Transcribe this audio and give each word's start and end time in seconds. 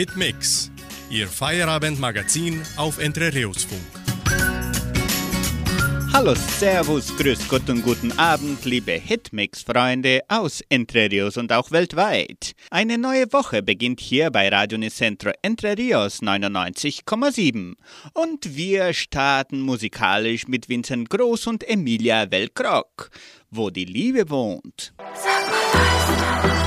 Hitmix, 0.00 0.70
Ihr 1.10 1.28
Feierabendmagazin 1.28 2.62
auf 2.78 2.98
Entre 2.98 3.34
Rios 3.34 3.64
Funk. 3.64 3.82
Hallo, 6.14 6.34
Servus, 6.34 7.14
Grüß 7.18 7.46
Gott 7.48 7.68
und 7.68 7.82
guten 7.82 8.10
Abend, 8.12 8.64
liebe 8.64 8.92
Hitmix-Freunde 8.92 10.22
aus 10.28 10.62
Entre 10.70 11.10
Rios 11.10 11.36
und 11.36 11.52
auch 11.52 11.70
weltweit. 11.70 12.52
Eine 12.70 12.96
neue 12.96 13.30
Woche 13.34 13.62
beginnt 13.62 14.00
hier 14.00 14.30
bei 14.30 14.48
Radio 14.48 14.78
Nicentro 14.78 15.32
Entre 15.42 15.76
Rios 15.76 16.22
99,7 16.22 17.74
und 18.14 18.56
wir 18.56 18.94
starten 18.94 19.60
musikalisch 19.60 20.48
mit 20.48 20.70
Vincent 20.70 21.10
Groß 21.10 21.46
und 21.48 21.68
Emilia 21.68 22.30
Welkrock, 22.30 23.10
wo 23.50 23.68
die 23.68 23.84
Liebe 23.84 24.30
wohnt. 24.30 24.94
Sag 25.14 25.46
mal, 25.50 26.59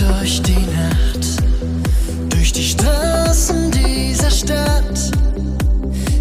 durch 0.00 0.40
die 0.42 0.52
Nacht, 0.52 1.42
durch 2.30 2.52
die 2.52 2.64
Straßen 2.64 3.70
dieser 3.70 4.30
Stadt. 4.30 4.98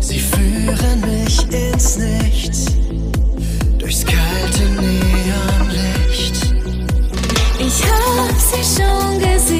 Sie 0.01 0.19
führen 0.19 1.01
mich 1.01 1.47
ins 1.51 1.97
Nichts, 1.97 2.65
durchs 3.77 4.05
kalte 4.05 4.63
Neonlicht. 4.81 6.53
Ich 7.59 7.83
hab 7.83 8.35
sie 8.39 8.81
schon 8.81 9.19
gesehen, 9.19 9.58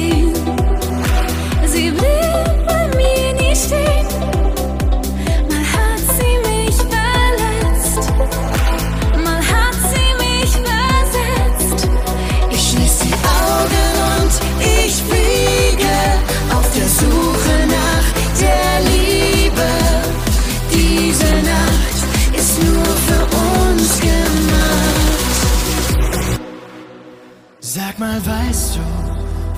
Sag 27.72 28.00
mal, 28.00 28.20
weißt 28.26 28.78
du, 28.78 28.80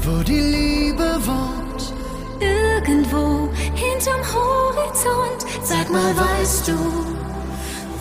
wo 0.03 0.23
die 0.23 0.39
Liebe 0.39 1.19
wohnt? 1.25 1.95
Irgendwo 2.41 3.49
hinterm 3.75 4.21
Horizont. 4.35 5.41
Sag 5.65 5.89
mal, 5.89 6.15
weißt 6.15 6.69
du, 6.69 6.77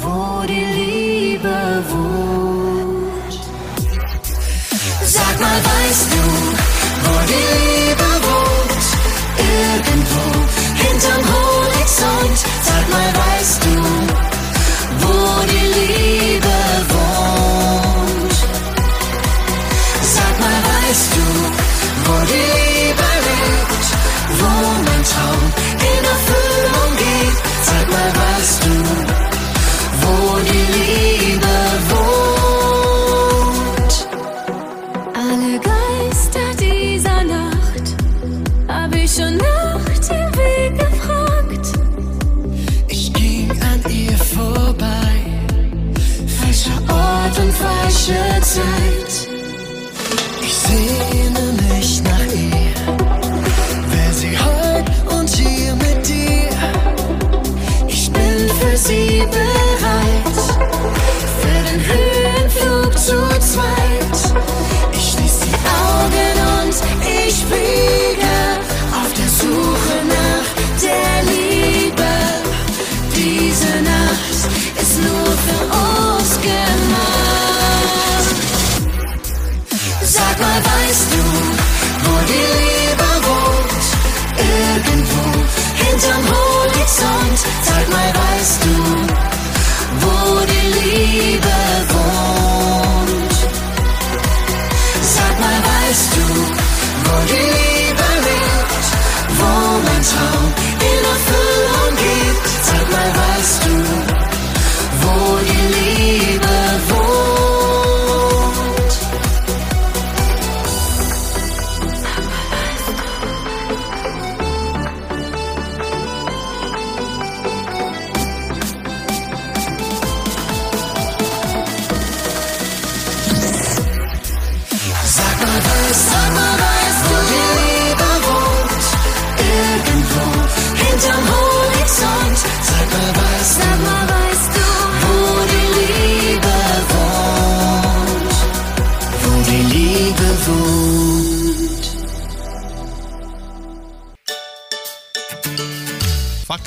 wo 0.02 0.45
die 0.45 0.66
Liebe 0.80 1.56
wohnt? 1.92 3.39
Sag 5.02 5.39
mal, 5.39 5.59
weißt 5.72 6.08
du, 6.14 6.23
wo 7.06 7.16
die 7.32 7.45
Liebe 7.56 8.09
wohnt? 8.28 8.86
Irgendwo 9.56 10.23
hinterm 10.84 11.23
Horizont. 11.36 12.38
Sag 12.67 12.86
mal, 12.92 13.12
weißt 13.23 13.64
du, 13.64 13.70
hinterm 86.02 86.23
Horizont. 86.28 87.39
Sag 87.64 87.89
mal, 87.89 88.14
weißt 88.14 88.64
du, 88.64 88.76
wo 90.02 90.45
die 90.45 90.67
Liebe 90.80 91.90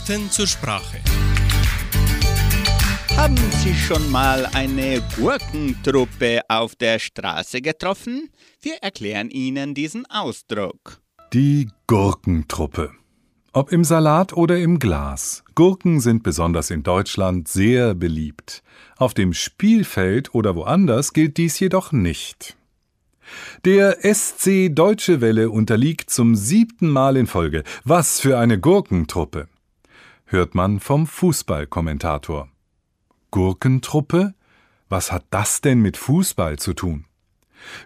Fakten 0.05 0.31
zur 0.31 0.47
Sprache. 0.47 0.99
Haben 3.17 3.39
Sie 3.63 3.75
schon 3.75 4.11
mal 4.11 4.47
eine 4.53 5.03
Gurkentruppe 5.17 6.43
auf 6.49 6.77
der 6.77 6.99
Straße 6.99 7.63
getroffen? 7.63 8.29
Wir 8.61 8.75
erklären 8.83 9.31
Ihnen 9.31 9.73
diesen 9.73 10.05
Ausdruck. 10.11 11.01
Die 11.33 11.71
Gurkentruppe. 11.87 12.91
Ob 13.55 13.73
im 13.73 13.83
Salat 13.83 14.35
oder 14.35 14.59
im 14.59 14.79
Glas. 14.79 15.43
Gurken 15.55 16.01
sind 16.01 16.23
besonders 16.23 16.71
in 16.71 16.83
Deutschland 16.83 17.49
sehr 17.49 17.95
beliebt. 17.95 18.63
Auf 18.99 19.15
dem 19.15 19.33
Spielfeld 19.33 20.35
oder 20.35 20.55
woanders 20.55 21.15
gilt 21.15 21.39
dies 21.39 21.59
jedoch 21.59 21.93
nicht. 21.93 22.57
Der 23.65 24.01
SC 24.03 24.69
Deutsche 24.71 25.23
Welle 25.23 25.49
unterliegt 25.49 26.11
zum 26.11 26.35
siebten 26.35 26.91
Mal 26.91 27.17
in 27.17 27.27
Folge. 27.27 27.65
Was 27.85 28.21
für 28.21 28.39
eine 28.39 28.61
Gurkentruppe! 28.61 29.49
Hört 30.27 30.55
man 30.55 30.81
vom 30.81 31.07
Fußballkommentator. 31.07 32.49
Gurkentruppe? 33.31 34.35
Was 34.89 35.13
hat 35.13 35.25
das 35.31 35.61
denn 35.61 35.81
mit 35.81 35.97
Fußball 35.97 36.59
zu 36.59 36.73
tun? 36.73 37.07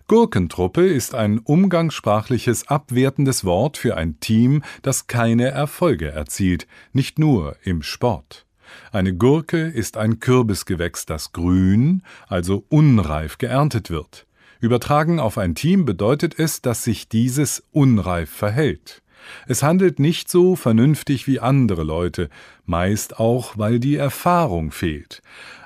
Gurkentruppe 0.09 0.87
ist 0.87 1.15
ein 1.15 1.39
umgangssprachliches 1.39 2.69
abwertendes 2.69 3.45
Wort 3.45 3.77
für 3.77 3.97
ein 3.97 4.19
Team, 4.21 4.63
das 4.83 5.07
keine 5.07 5.49
Erfolge 5.49 6.09
erzielt, 6.11 6.67
nicht 6.93 7.19
nur 7.19 7.57
im 7.63 7.83
Sport. 7.83 8.47
Eine 8.93 9.15
Gurke 9.15 9.69
ist 9.69 9.97
ein 9.97 10.21
Kürbisgewächs, 10.21 11.07
das 11.07 11.33
grün, 11.33 12.03
also 12.27 12.65
unreif 12.69 13.39
geerntet 13.39 13.91
wird. 13.91 14.27
Übertragen 14.61 15.21
auf 15.21 15.39
ein 15.39 15.55
Team 15.55 15.85
bedeutet 15.85 16.39
es, 16.39 16.61
dass 16.61 16.83
sich 16.83 17.09
dieses 17.09 17.63
unreif 17.71 18.31
verhält. 18.31 19.03
Es 19.47 19.63
handelt 19.63 19.99
nicht 19.99 20.31
so 20.31 20.57
vernünftig 20.57 21.27
wie 21.27 21.41
andere 21.41 21.83
Leute, 21.83 22.29
meist 22.65 23.19
auch, 23.19 23.57
weil 23.57 23.81
die 23.81 23.97
Erfahrung 23.97 24.71
fehlt. 24.71 25.23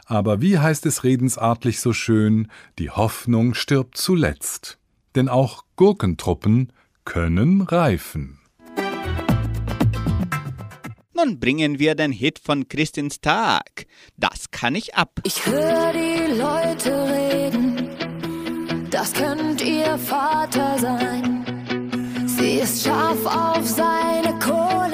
Aber 0.06 0.40
wie 0.40 0.58
heißt 0.58 0.84
es 0.86 1.04
redensartlich 1.04 1.80
so 1.80 1.92
schön, 1.92 2.48
die 2.78 2.90
Hoffnung 2.90 3.54
stirbt 3.54 3.96
zuletzt. 3.96 4.78
Denn 5.14 5.28
auch 5.28 5.64
Gurkentruppen 5.76 6.72
können 7.04 7.62
reifen. 7.62 8.38
Nun 11.14 11.38
bringen 11.38 11.78
wir 11.78 11.94
den 11.94 12.10
Hit 12.10 12.40
von 12.40 12.68
Christins 12.68 13.20
Tag. 13.20 13.86
Das 14.16 14.50
kann 14.50 14.74
ich 14.74 14.94
ab. 14.94 15.20
Ich 15.24 15.46
höre 15.46 15.92
die 15.92 16.32
Leute 16.32 16.92
reden, 17.12 17.88
das 18.90 19.12
könnt 19.12 19.62
ihr 19.62 19.98
Vater 19.98 20.78
sein. 20.78 21.41
Ist 22.62 22.84
scharf 22.84 23.26
auf 23.26 23.66
seine 23.66 24.38
Kohle 24.38 24.91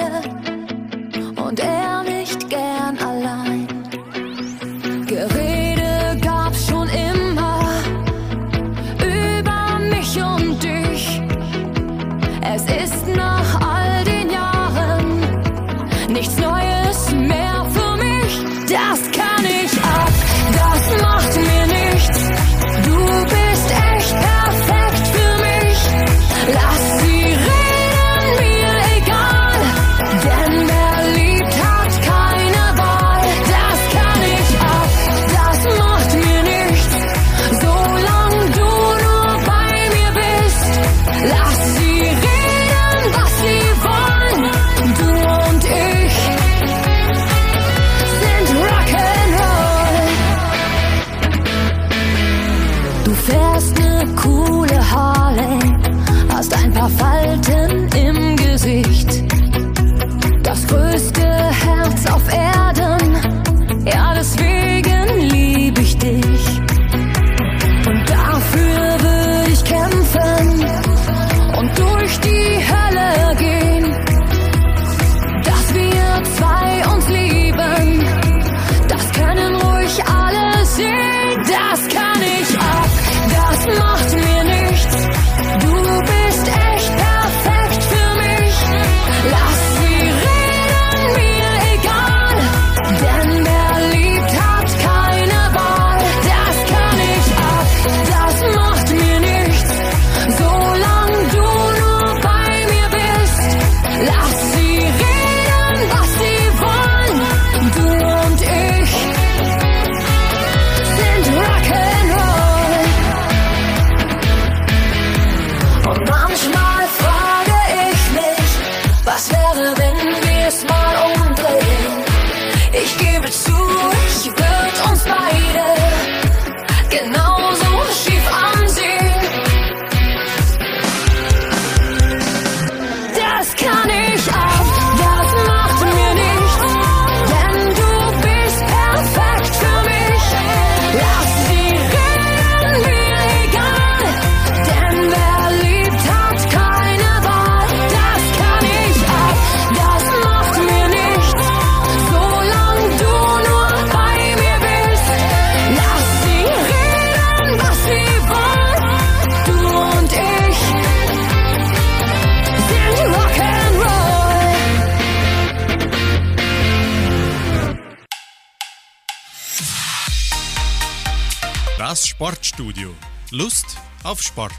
Sportstudio. 172.59 172.93
Lust 173.31 173.77
auf 174.03 174.21
Sport. 174.21 174.51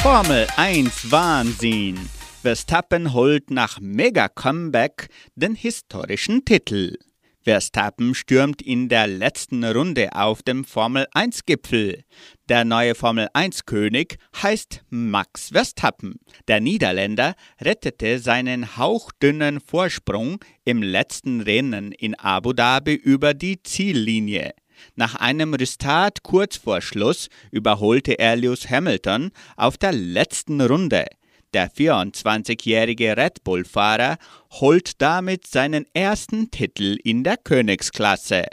Formel 0.00 0.46
1 0.58 1.10
Wahnsinn. 1.10 1.98
Verstappen 2.42 3.14
holt 3.14 3.50
nach 3.50 3.80
Mega-Comeback 3.80 5.08
den 5.36 5.54
historischen 5.54 6.44
Titel. 6.44 6.98
Verstappen 7.40 8.14
stürmt 8.14 8.60
in 8.60 8.90
der 8.90 9.06
letzten 9.06 9.64
Runde 9.64 10.10
auf 10.14 10.42
dem 10.42 10.64
Formel 10.64 11.06
1 11.14 11.46
Gipfel. 11.46 12.04
Der 12.50 12.66
neue 12.66 12.94
Formel 12.94 13.28
1 13.32 13.64
König 13.64 14.18
heißt 14.42 14.82
Max 14.90 15.48
Verstappen. 15.48 16.16
Der 16.46 16.60
Niederländer 16.60 17.34
rettete 17.58 18.18
seinen 18.18 18.76
hauchdünnen 18.76 19.60
Vorsprung 19.60 20.44
im 20.66 20.82
letzten 20.82 21.40
Rennen 21.40 21.90
in 21.90 22.14
Abu 22.16 22.52
Dhabi 22.52 22.96
über 22.96 23.32
die 23.32 23.62
Ziellinie. 23.62 24.52
Nach 24.94 25.14
einem 25.14 25.54
Restart 25.54 26.22
kurz 26.22 26.56
vor 26.56 26.80
Schluss 26.80 27.28
überholte 27.50 28.18
er 28.18 28.36
Lewis 28.36 28.68
Hamilton 28.70 29.30
auf 29.56 29.78
der 29.78 29.92
letzten 29.92 30.60
Runde. 30.60 31.06
Der 31.54 31.70
24-jährige 31.70 33.16
Red 33.16 33.44
Bull-Fahrer 33.44 34.16
holt 34.52 35.02
damit 35.02 35.46
seinen 35.46 35.84
ersten 35.92 36.50
Titel 36.50 36.96
in 37.04 37.24
der 37.24 37.36
Königsklasse. 37.36 38.46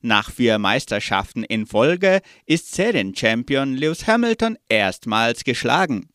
Nach 0.00 0.30
vier 0.30 0.58
Meisterschaften 0.58 1.44
in 1.44 1.66
Folge 1.66 2.20
ist 2.46 2.74
Serienchampion 2.74 3.74
Lewis 3.74 4.06
Hamilton 4.06 4.56
erstmals 4.68 5.44
geschlagen. 5.44 6.08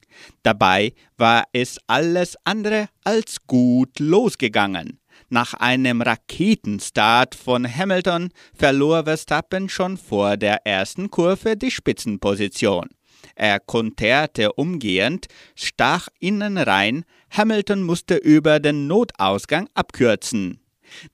Dabei 0.44 0.94
war 1.18 1.46
es 1.54 1.80
alles 1.88 2.38
andere 2.44 2.90
als 3.04 3.38
gut 3.48 4.00
losgegangen. 4.00 5.00
Nach 5.33 5.53
einem 5.53 6.01
Raketenstart 6.01 7.35
von 7.35 7.65
Hamilton 7.65 8.31
verlor 8.53 9.05
Verstappen 9.05 9.69
schon 9.69 9.95
vor 9.95 10.35
der 10.35 10.67
ersten 10.67 11.09
Kurve 11.09 11.55
die 11.55 11.71
Spitzenposition. 11.71 12.89
Er 13.35 13.61
konterte 13.61 14.51
umgehend, 14.51 15.27
stach 15.55 16.09
innen 16.19 16.57
rein, 16.57 17.05
Hamilton 17.29 17.83
musste 17.83 18.17
über 18.17 18.59
den 18.59 18.88
Notausgang 18.88 19.69
abkürzen. 19.73 20.59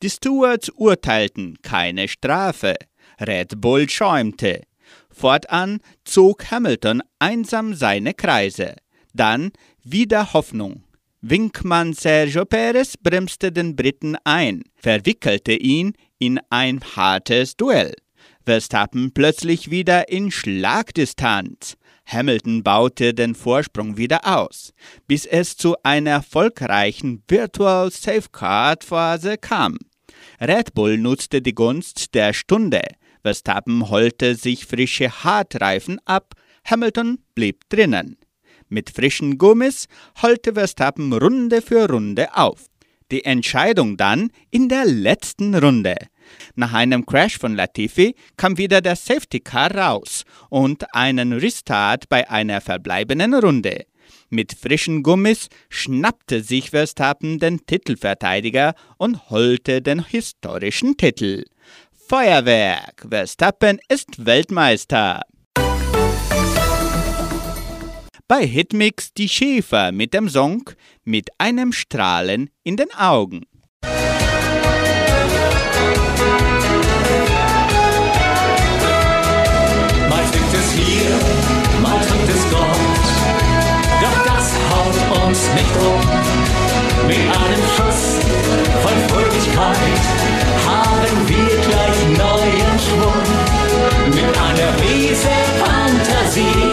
Die 0.01 0.09
Stewards 0.09 0.69
urteilten 0.69 1.59
keine 1.61 2.07
Strafe. 2.07 2.73
Red 3.21 3.61
Bull 3.61 3.87
schäumte. 3.87 4.63
Fortan 5.11 5.79
zog 6.05 6.49
Hamilton 6.49 7.03
einsam 7.19 7.75
seine 7.75 8.15
Kreise. 8.15 8.77
Dann 9.13 9.51
wieder 9.83 10.33
Hoffnung. 10.33 10.86
Winkmann 11.29 11.91
Sergio 11.91 12.45
Perez 12.45 12.95
bremste 12.95 13.51
den 13.51 13.75
Briten 13.75 14.15
ein, 14.23 14.63
verwickelte 14.77 15.51
ihn 15.51 15.91
in 16.19 16.39
ein 16.49 16.79
hartes 16.95 17.57
Duell. 17.57 17.93
Verstappen 18.45 19.11
plötzlich 19.13 19.69
wieder 19.69 20.07
in 20.07 20.31
Schlagdistanz. 20.31 21.75
Hamilton 22.05 22.63
baute 22.63 23.13
den 23.13 23.35
Vorsprung 23.35 23.97
wieder 23.97 24.21
aus, 24.25 24.71
bis 25.05 25.25
es 25.25 25.57
zu 25.57 25.75
einer 25.83 26.11
erfolgreichen 26.11 27.23
Virtual 27.27 27.91
Safeguard 27.91 28.85
Phase 28.85 29.37
kam. 29.37 29.77
Red 30.39 30.73
Bull 30.75 30.97
nutzte 30.97 31.41
die 31.41 31.55
Gunst 31.55 32.15
der 32.15 32.31
Stunde. 32.31 32.83
Verstappen 33.21 33.89
holte 33.89 34.35
sich 34.35 34.65
frische 34.65 35.11
Hartreifen 35.25 35.99
ab, 36.05 36.35
Hamilton 36.63 37.19
blieb 37.35 37.67
drinnen. 37.67 38.15
Mit 38.69 38.89
frischen 38.89 39.37
Gummis 39.37 39.87
holte 40.21 40.53
Verstappen 40.53 41.13
Runde 41.13 41.61
für 41.61 41.89
Runde 41.89 42.35
auf. 42.35 42.65
Die 43.11 43.23
Entscheidung 43.23 43.95
dann 43.95 44.31
in 44.51 44.67
der 44.67 44.85
letzten 44.85 45.55
Runde. 45.55 45.95
Nach 46.55 46.73
einem 46.73 47.05
Crash 47.05 47.37
von 47.37 47.55
Latifi 47.55 48.15
kam 48.35 48.57
wieder 48.57 48.81
der 48.81 48.97
Safety 48.97 49.39
Car 49.39 49.73
raus 49.73 50.25
und 50.49 50.93
einen 50.93 51.31
Restart 51.31 52.09
bei 52.09 52.29
einer 52.29 52.59
verbleibenden 52.59 53.33
Runde. 53.33 53.85
Mit 54.29 54.53
frischen 54.53 55.03
Gummis 55.03 55.47
schnappte 55.69 56.43
sich 56.43 56.71
Verstappen 56.71 57.39
den 57.39 57.65
Titelverteidiger 57.65 58.73
und 58.97 59.29
holte 59.29 59.81
den 59.81 60.03
historischen 60.05 60.97
Titel. 60.97 61.45
Feuerwerk! 62.09 63.05
Verstappen 63.09 63.79
ist 63.87 64.25
Weltmeister! 64.25 65.21
Bei 68.29 68.45
Hitmix 68.45 69.13
die 69.13 69.29
Schäfer 69.29 69.93
mit 69.93 70.13
dem 70.13 70.27
Song 70.27 70.69
Mit 71.05 71.29
einem 71.37 71.71
Strahlen 71.71 72.49
in 72.61 72.75
den 72.75 72.93
Augen. 72.93 73.45
Mal 80.09 80.25
zwickt 80.29 80.53
es 80.53 80.71
hier, 80.73 81.09
mal 81.81 82.01
drückt 82.05 82.27
es 82.27 82.49
dort. 82.51 83.05
Doch 84.01 84.25
das 84.25 84.51
haut 84.71 84.97
uns 85.25 85.39
nicht 85.53 85.75
um. 85.77 86.03
Mit 87.07 87.23
einem 87.31 87.63
Schuss 87.77 88.19
von 88.83 88.97
Fröhlichkeit 89.07 90.03
haben 90.67 91.17
wir 91.29 91.55
gleich 91.61 91.99
neuen 92.17 92.75
Schwung. 92.77 93.23
Mit 94.09 94.37
einer 94.37 94.71
riesen 94.81 95.45
Fantasie, 95.63 96.66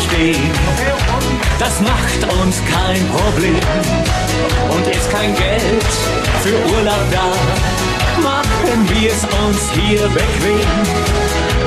aufzustehen, 0.00 0.50
das 1.58 1.80
macht 1.80 2.40
uns 2.40 2.56
kein 2.64 3.08
Problem. 3.08 3.60
Und 4.70 4.86
ist 4.86 5.10
kein 5.10 5.34
Geld 5.34 5.84
für 6.42 6.56
Urlaub 6.74 7.04
da, 7.10 7.32
machen 8.22 8.88
wir 8.88 9.10
es 9.10 9.24
uns 9.24 9.70
hier 9.74 10.08
bequem. 10.08 10.70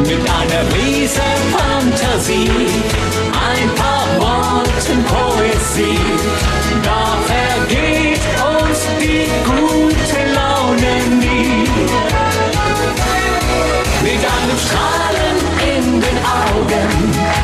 Mit 0.02 0.30
einer 0.30 0.64
riesen 0.76 1.22
Fantasie, 1.56 2.50
ein 3.32 3.70
paar 3.76 4.08
Worten 4.20 5.04
Poesie, 5.06 6.00
da 6.84 7.18
vergeht 7.28 8.20
uns 8.60 8.80
die 9.00 9.28
gute 9.46 10.34
Laune 10.34 11.16
nie. 11.20 11.68
Mit 14.02 14.20
einem 14.20 14.60
Strahlen 14.60 15.23
den 16.04 16.18
Augen, 16.44 16.90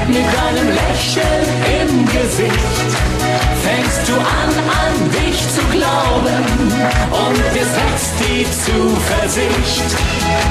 mit 0.07 0.29
einem 0.47 0.67
Lächeln 0.69 1.45
im 1.81 2.05
Gesicht, 2.05 2.89
fängst 3.63 4.03
du 4.07 4.13
an, 4.15 4.51
an 4.83 4.95
dich 5.11 5.39
zu 5.55 5.61
glauben 5.75 6.43
und 7.25 7.43
es 7.55 7.69
wächst 7.79 8.13
die 8.19 8.43
Zuversicht. 8.65 9.89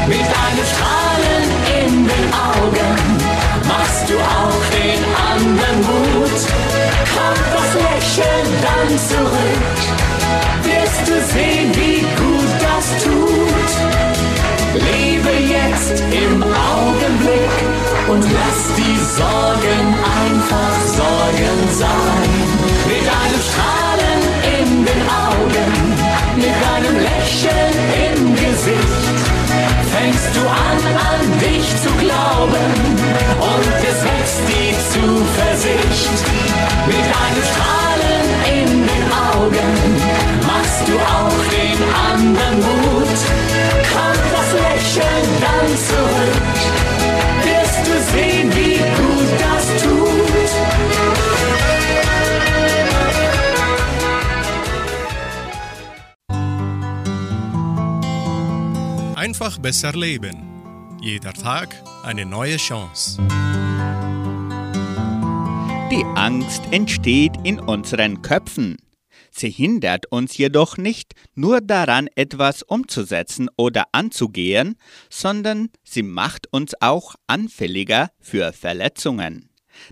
Mit 0.06 0.28
einem 0.44 0.66
Strahlen 0.72 1.44
in 1.80 2.08
den 2.12 2.26
Augen 2.32 2.96
machst 3.66 4.07
Lächeln 27.28 27.76
im 28.08 28.34
Gesicht, 28.34 29.18
fängst 29.92 30.30
du 30.34 30.40
an, 30.48 30.80
an 31.12 31.38
dich 31.38 31.68
zu 31.82 31.90
glauben 32.00 32.70
und 33.52 33.68
es 33.84 33.98
wächst 34.02 34.40
die 34.48 34.72
Zuversicht. 34.92 36.16
Mit 36.86 37.06
einem 37.22 37.44
Strahlen 37.50 38.26
in 38.56 38.70
den 38.80 39.04
Augen 39.28 39.70
machst 40.46 40.88
du 40.88 40.94
auch 40.96 41.40
den 41.52 41.78
anderen 42.12 42.60
Mut. 42.60 43.18
Kommt 43.92 44.28
das 44.32 44.48
Lächeln 44.64 45.28
dann 45.44 45.68
zurück, 45.86 46.57
Einfach 59.28 59.58
besser 59.58 59.92
leben. 59.92 60.38
Jeder 61.02 61.34
Tag 61.34 61.68
eine 62.02 62.24
neue 62.24 62.56
Chance. 62.56 63.20
Die 65.90 66.02
Angst 66.14 66.62
entsteht 66.70 67.32
in 67.44 67.60
unseren 67.60 68.22
Köpfen. 68.22 68.78
Sie 69.30 69.50
hindert 69.50 70.10
uns 70.10 70.38
jedoch 70.38 70.78
nicht 70.78 71.12
nur 71.34 71.60
daran, 71.60 72.08
etwas 72.14 72.62
umzusetzen 72.62 73.50
oder 73.58 73.84
anzugehen, 73.92 74.76
sondern 75.10 75.68
sie 75.84 76.02
macht 76.02 76.50
uns 76.50 76.72
auch 76.80 77.14
anfälliger 77.26 78.10
für 78.18 78.54
Verletzungen. 78.54 79.50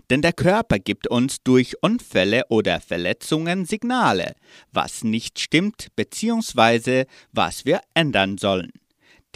Denn 0.09 0.23
der 0.23 0.33
Körper 0.33 0.79
gibt 0.79 1.07
uns 1.07 1.43
durch 1.43 1.75
Unfälle 1.83 2.45
oder 2.49 2.81
Verletzungen 2.81 3.65
Signale, 3.65 4.33
was 4.71 5.03
nicht 5.03 5.37
stimmt 5.37 5.89
bzw. 5.95 7.05
was 7.33 7.65
wir 7.65 7.81
ändern 7.93 8.39
sollen. 8.39 8.71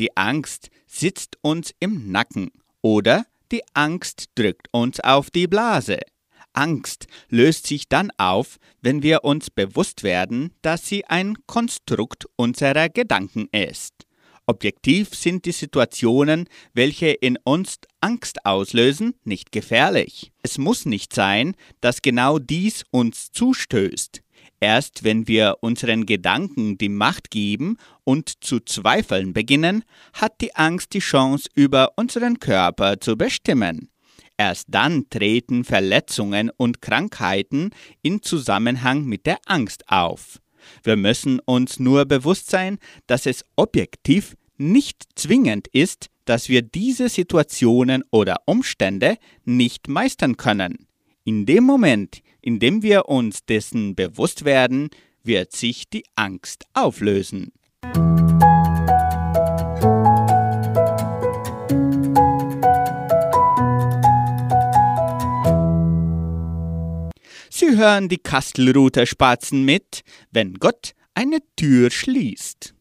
Die 0.02 0.18
Angst 0.18 0.72
sitzt 0.88 1.38
uns 1.42 1.76
im 1.80 2.12
Nacken 2.12 2.50
oder 2.82 3.28
die 3.52 3.62
Angst 3.76 4.32
drückt 4.34 4.68
uns 4.72 5.00
auf 5.00 5.30
die 5.30 5.46
Blase. 5.46 6.00
Angst 6.54 7.06
löst 7.30 7.68
sich 7.68 7.88
dann 7.88 8.10
auf, 8.18 8.58
wenn 8.82 9.04
wir 9.04 9.24
uns 9.24 9.52
bewusst 9.52 10.02
werden, 10.02 10.56
dass 10.64 10.88
sie 10.88 11.06
ein 11.06 11.38
Konstrukt 11.46 12.26
unserer 12.36 12.90
Gedanken 12.90 13.48
ist. 13.52 13.94
Objektiv 14.48 15.14
sind 15.14 15.46
die 15.46 15.52
Situationen, 15.52 16.50
welche 16.74 17.10
in 17.12 17.38
uns 17.44 17.76
Angst 18.00 18.44
auslösen, 18.44 19.14
nicht 19.24 19.52
gefährlich. 19.52 20.32
Es 20.42 20.58
muss 20.58 20.88
nicht 20.88 21.14
sein, 21.14 21.54
dass 21.80 22.02
genau 22.02 22.40
dies 22.40 22.86
uns 22.90 23.32
zustößt. 23.32 24.24
Erst 24.64 25.04
wenn 25.04 25.28
wir 25.28 25.58
unseren 25.62 26.06
Gedanken 26.06 26.78
die 26.78 26.88
Macht 26.88 27.32
geben 27.32 27.78
und 28.04 28.44
zu 28.44 28.60
zweifeln 28.60 29.34
beginnen, 29.34 29.84
hat 30.14 30.40
die 30.40 30.56
Angst 30.56 30.94
die 30.94 31.00
Chance, 31.00 31.50
über 31.56 31.94
unseren 31.98 32.40
Körper 32.40 33.00
zu 33.00 33.18
bestimmen. 33.18 33.90
Erst 34.38 34.68
dann 34.70 35.10
treten 35.10 35.64
Verletzungen 35.64 36.52
und 36.56 36.80
Krankheiten 36.80 37.72
in 38.04 38.22
Zusammenhang 38.22 39.06
mit 39.06 39.26
der 39.26 39.40
Angst 39.48 39.84
auf. 39.90 40.40
Wir 40.84 40.96
müssen 40.96 41.40
uns 41.40 41.80
nur 41.80 42.06
bewusst 42.06 42.52
sein, 42.52 42.78
dass 43.08 43.26
es 43.26 43.44
objektiv 43.56 44.36
nicht 44.58 45.06
zwingend 45.16 45.68
ist, 45.70 46.12
dass 46.26 46.50
wir 46.50 46.62
diese 46.62 47.10
Situationen 47.10 48.04
oder 48.12 48.38
Umstände 48.46 49.18
nicht 49.44 49.88
meistern 49.88 50.38
können. 50.38 50.88
In 51.24 51.46
dem 51.46 51.66
Moment, 51.66 52.24
in 52.42 52.58
dem 52.58 52.82
wir 52.82 53.08
uns 53.08 53.46
dessen 53.46 53.94
bewusst 53.94 54.44
werden, 54.44 54.90
wird 55.24 55.52
sich 55.52 55.88
die 55.88 56.04
Angst 56.16 56.66
auflösen. 56.74 57.52
Sie 67.52 67.78
hören 67.78 68.10
die 68.10 68.18
Kastelruther 68.18 69.06
Spatzen 69.06 69.64
mit, 69.64 70.02
wenn 70.32 70.56
Gott 70.56 70.94
eine 71.14 71.38
Tür 71.56 71.92
schließt. 71.92 72.74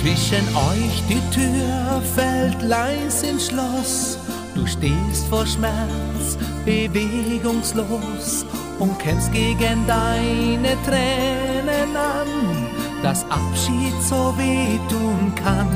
Zwischen 0.00 0.48
euch 0.56 1.02
die 1.10 1.20
Tür 1.30 2.00
fällt 2.14 2.62
leis 2.62 3.22
ins 3.22 3.48
Schloss. 3.48 4.16
Du 4.54 4.66
stehst 4.66 5.26
vor 5.28 5.44
Schmerz, 5.44 6.38
bewegungslos 6.64 8.46
und 8.78 8.98
kämpfst 8.98 9.30
gegen 9.30 9.86
deine 9.86 10.74
Tränen 10.86 11.94
an, 11.94 12.70
dass 13.02 13.24
Abschied 13.24 13.92
so 14.02 14.34
wehtun 14.38 15.34
kann. 15.34 15.68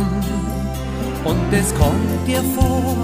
Und 1.22 1.52
es 1.52 1.74
kommt 1.74 2.26
dir 2.26 2.42
vor, 2.58 2.96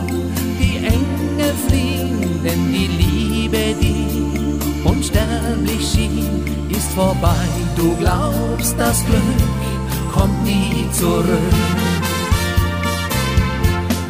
die 0.59 0.79
Engel 0.79 1.55
fliehen, 1.69 2.43
denn 2.43 2.73
die 2.73 2.87
Liebe, 2.87 3.75
die 3.79 4.89
unsterblich 4.89 5.87
schien, 5.87 6.71
ist 6.71 6.91
vorbei. 6.93 7.47
Du 7.77 7.95
glaubst, 7.97 8.75
das 8.79 9.05
Glück 9.05 9.70
kommt 10.12 10.45
nie 10.45 10.87
zurück. 10.93 11.55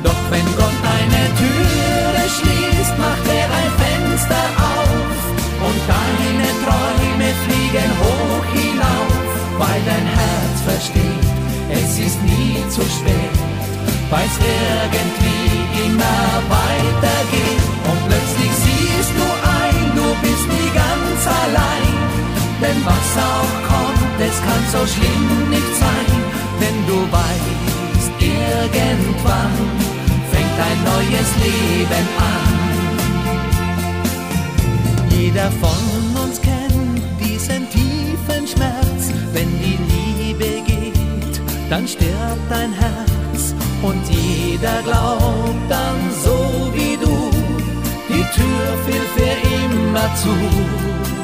Doch 0.02 0.22
wenn 0.30 0.46
Gott 0.56 0.78
eine 0.96 1.22
Türe 1.40 2.22
schließt, 2.36 2.96
macht 2.98 3.26
er 3.28 3.46
ein 3.60 3.72
Fenster 3.82 4.44
auf 4.74 5.20
und 5.66 5.80
deine 5.94 6.48
Träume 6.64 7.28
fliegen 7.44 7.90
hoch 8.00 8.44
hinauf, 8.54 9.14
weil 9.58 9.80
dein 9.86 10.06
Herz 10.18 10.56
versteht, 10.66 11.26
es 11.70 11.98
ist 11.98 12.22
nie 12.22 12.56
zu 12.68 12.82
spät, 12.82 13.36
weil 14.10 14.26
es 14.26 14.38
irgendwie 14.40 15.86
immer 15.86 16.22
weitergeht 16.48 17.64
und 17.88 17.98
plötzlich 18.08 18.52
siehst 18.64 19.12
du 19.18 19.26
ein, 19.60 19.84
du 19.96 20.06
bist 20.22 20.46
nie 20.48 20.70
ganz 20.74 21.20
allein, 21.42 22.09
denn 22.60 22.84
was 22.84 23.10
auch 23.16 23.54
kommt, 23.72 24.20
es 24.20 24.38
kann 24.46 24.64
so 24.70 24.86
schlimm 24.86 25.48
nicht 25.48 25.74
sein, 25.84 26.10
denn 26.60 26.76
du 26.86 26.98
weißt, 27.10 28.10
irgendwann 28.20 29.56
fängt 30.30 30.58
ein 30.68 30.80
neues 30.92 31.30
Leben 31.44 32.06
an. 32.34 32.52
Jeder 35.10 35.50
von 35.52 36.22
uns 36.22 36.40
kennt 36.40 37.00
diesen 37.20 37.68
tiefen 37.70 38.46
Schmerz, 38.46 39.02
wenn 39.32 39.50
die 39.58 39.78
Liebe 39.92 40.62
geht, 40.66 41.40
dann 41.70 41.88
stirbt 41.88 42.48
dein 42.50 42.72
Herz 42.72 43.54
und 43.82 44.02
jeder 44.08 44.82
glaubt 44.82 45.64
dann 45.68 45.98
so 46.22 46.70
wie 46.74 46.96
du, 46.96 47.30
die 48.08 48.26
Tür 48.36 48.66
fiel 48.84 49.04
für 49.16 49.34
immer 49.64 50.14
zu. 50.16 51.19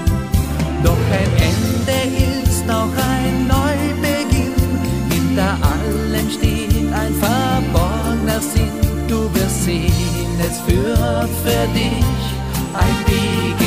Doch 0.82 1.04
ein 1.12 1.30
Ende 1.50 1.98
ist 2.44 2.68
auch 2.70 2.94
ein 3.14 3.46
Neubeginn, 3.46 4.54
hinter 5.10 5.56
allem 5.62 6.30
steht 6.30 6.92
ein 6.92 7.14
verborgener 7.14 8.40
Sinn, 8.40 8.72
du 9.08 9.32
wirst 9.34 9.64
sehen, 9.64 9.92
es 10.40 10.58
führt 10.60 11.30
für 11.44 11.66
dich 11.74 12.04
ein 12.74 12.96
Weg 13.06 13.65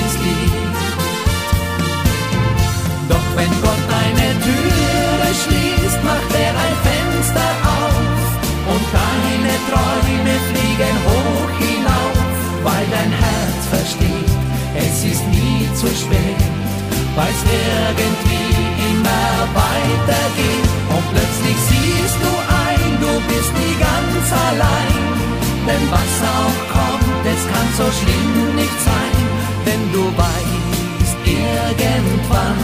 weil 17.20 17.34
es 17.36 17.44
irgendwie 17.52 18.48
immer 18.92 19.28
weitergeht 19.64 20.70
und 20.96 21.06
plötzlich 21.12 21.58
siehst 21.70 22.20
du 22.24 22.32
ein, 22.66 22.92
du 23.04 23.14
bist 23.28 23.52
nie 23.60 23.76
ganz 23.88 24.26
allein, 24.48 25.04
denn 25.68 25.84
was 25.92 26.14
auch 26.38 26.60
kommt, 26.76 27.24
es 27.36 27.44
kann 27.52 27.70
so 27.80 27.88
schlimm 28.00 28.56
nicht 28.56 28.80
sein, 28.90 29.18
denn 29.68 29.84
du 29.92 30.04
weißt, 30.24 31.18
irgendwann 31.26 32.60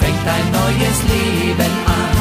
fängt 0.00 0.26
ein 0.36 0.46
neues 0.58 0.98
Leben 1.12 1.72
an. 1.86 2.11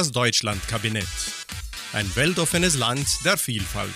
Das 0.00 0.12
Deutschlandkabinett. 0.12 1.04
Ein 1.92 2.10
weltoffenes 2.16 2.78
Land 2.78 3.22
der 3.22 3.36
Vielfalt. 3.36 3.92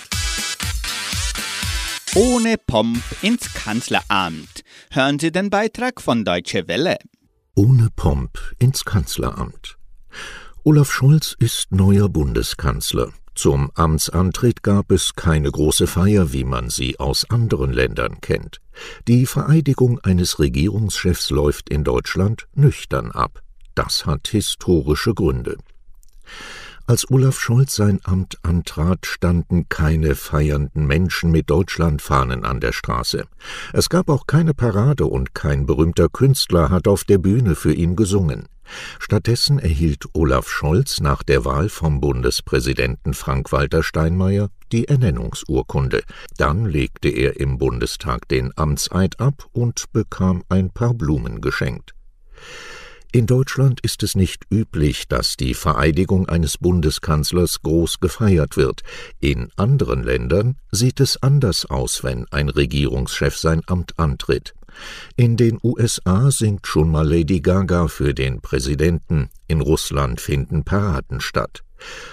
Ohne 2.15 2.57
Pomp 2.59 3.03
ins 3.23 3.55
Kanzleramt. 3.55 4.65
Hören 4.91 5.19
Sie 5.19 5.33
den 5.33 5.49
Beitrag 5.49 6.03
von 6.03 6.27
Deutsche 6.27 6.69
Welle. 6.69 6.99
Ohne 7.55 7.89
Pomp 7.97 8.39
ins 8.59 8.85
Kanzleramt. 8.85 9.79
Olaf 10.63 10.93
Scholz 10.93 11.37
ist 11.39 11.73
neuer 11.73 12.11
Bundeskanzler. 12.11 13.11
Zum 13.35 13.71
Amtsantritt 13.75 14.63
gab 14.63 14.93
es 14.93 15.15
keine 15.15 15.51
große 15.51 15.87
Feier, 15.87 16.35
wie 16.35 16.45
man 16.45 16.69
sie 16.69 17.01
aus 17.01 17.31
anderen 17.31 17.73
Ländern 17.73 18.21
kennt. 18.21 18.61
Die 19.09 19.25
Vereidigung 19.25 20.01
eines 20.01 20.39
Regierungschefs 20.39 21.31
läuft 21.31 21.71
in 21.71 21.83
Deutschland 21.83 22.47
nüchtern 22.53 23.11
ab. 23.11 23.43
Das 23.75 24.05
hat 24.05 24.29
historische 24.29 25.15
Gründe. 25.15 25.57
Als 26.87 27.11
Olaf 27.11 27.41
Scholz 27.41 27.75
sein 27.77 28.01
Amt 28.05 28.39
antrat, 28.43 29.07
standen 29.07 29.71
keine 29.71 30.15
feiernden 30.15 30.87
Menschen 30.87 31.31
mit 31.31 31.49
Deutschlandfahnen 31.49 32.45
an 32.45 32.61
der 32.61 32.73
Straße. 32.73 33.25
Es 33.73 33.89
gab 33.89 34.11
auch 34.11 34.27
keine 34.27 34.53
Parade 34.53 35.07
und 35.07 35.35
kein 35.35 35.65
berühmter 35.65 36.11
Künstler 36.11 36.69
hat 36.69 36.87
auf 36.87 37.05
der 37.05 37.17
Bühne 37.17 37.55
für 37.55 37.73
ihn 37.73 37.97
gesungen. 37.97 38.49
Stattdessen 38.99 39.59
erhielt 39.59 40.05
Olaf 40.13 40.49
Scholz 40.49 41.01
nach 41.01 41.23
der 41.23 41.45
Wahl 41.47 41.71
vom 41.71 42.01
Bundespräsidenten 42.01 43.15
Frank-Walter 43.15 43.83
Steinmeier 43.83 44.51
die 44.71 44.89
Ernennungsurkunde. 44.89 46.03
Dann 46.37 46.67
legte 46.67 47.09
er 47.09 47.41
im 47.41 47.57
Bundestag 47.59 48.29
den 48.29 48.53
Amtseid 48.57 49.21
ab 49.21 49.47
und 49.53 49.93
bekam 49.93 50.43
ein 50.49 50.71
paar 50.71 50.95
Blumen 50.95 51.41
geschenkt. 51.41 51.95
In 53.15 53.29
Deutschland 53.29 53.79
ist 53.83 54.03
es 54.03 54.17
nicht 54.17 54.43
üblich, 54.51 55.07
dass 55.07 55.37
die 55.37 55.55
Vereidigung 55.55 56.29
eines 56.29 56.59
Bundeskanzlers 56.59 57.63
groß 57.63 58.01
gefeiert 58.01 58.57
wird. 58.57 58.83
In 59.21 59.53
anderen 59.55 60.03
Ländern 60.03 60.57
sieht 60.73 60.99
es 60.99 61.23
anders 61.23 61.65
aus, 61.65 62.03
wenn 62.03 62.27
ein 62.33 62.49
Regierungschef 62.49 63.37
sein 63.37 63.63
Amt 63.69 64.01
antritt. 64.01 64.55
In 65.17 65.37
den 65.37 65.59
USA 65.63 66.31
singt 66.31 66.67
schon 66.67 66.91
mal 66.91 67.09
Lady 67.09 67.41
Gaga 67.41 67.89
für 67.89 68.15
den 68.15 68.41
Präsidenten, 68.41 69.29
in 69.47 69.61
Russland 69.61 70.21
finden 70.21 70.65
Paraden 70.65 71.21
statt. 71.21 71.63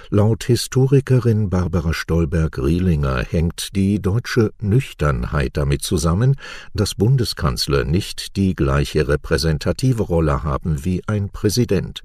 Laut 0.09 0.43
Historikerin 0.43 1.49
Barbara 1.49 1.93
Stolberg-Rielinger 1.93 3.23
hängt 3.23 3.75
die 3.75 4.01
deutsche 4.01 4.51
Nüchternheit 4.59 5.55
damit 5.55 5.83
zusammen, 5.83 6.35
dass 6.73 6.95
Bundeskanzler 6.95 7.85
nicht 7.85 8.35
die 8.35 8.55
gleiche 8.55 9.07
repräsentative 9.07 10.03
Rolle 10.03 10.43
haben 10.43 10.83
wie 10.83 11.03
ein 11.07 11.29
Präsident. 11.29 12.03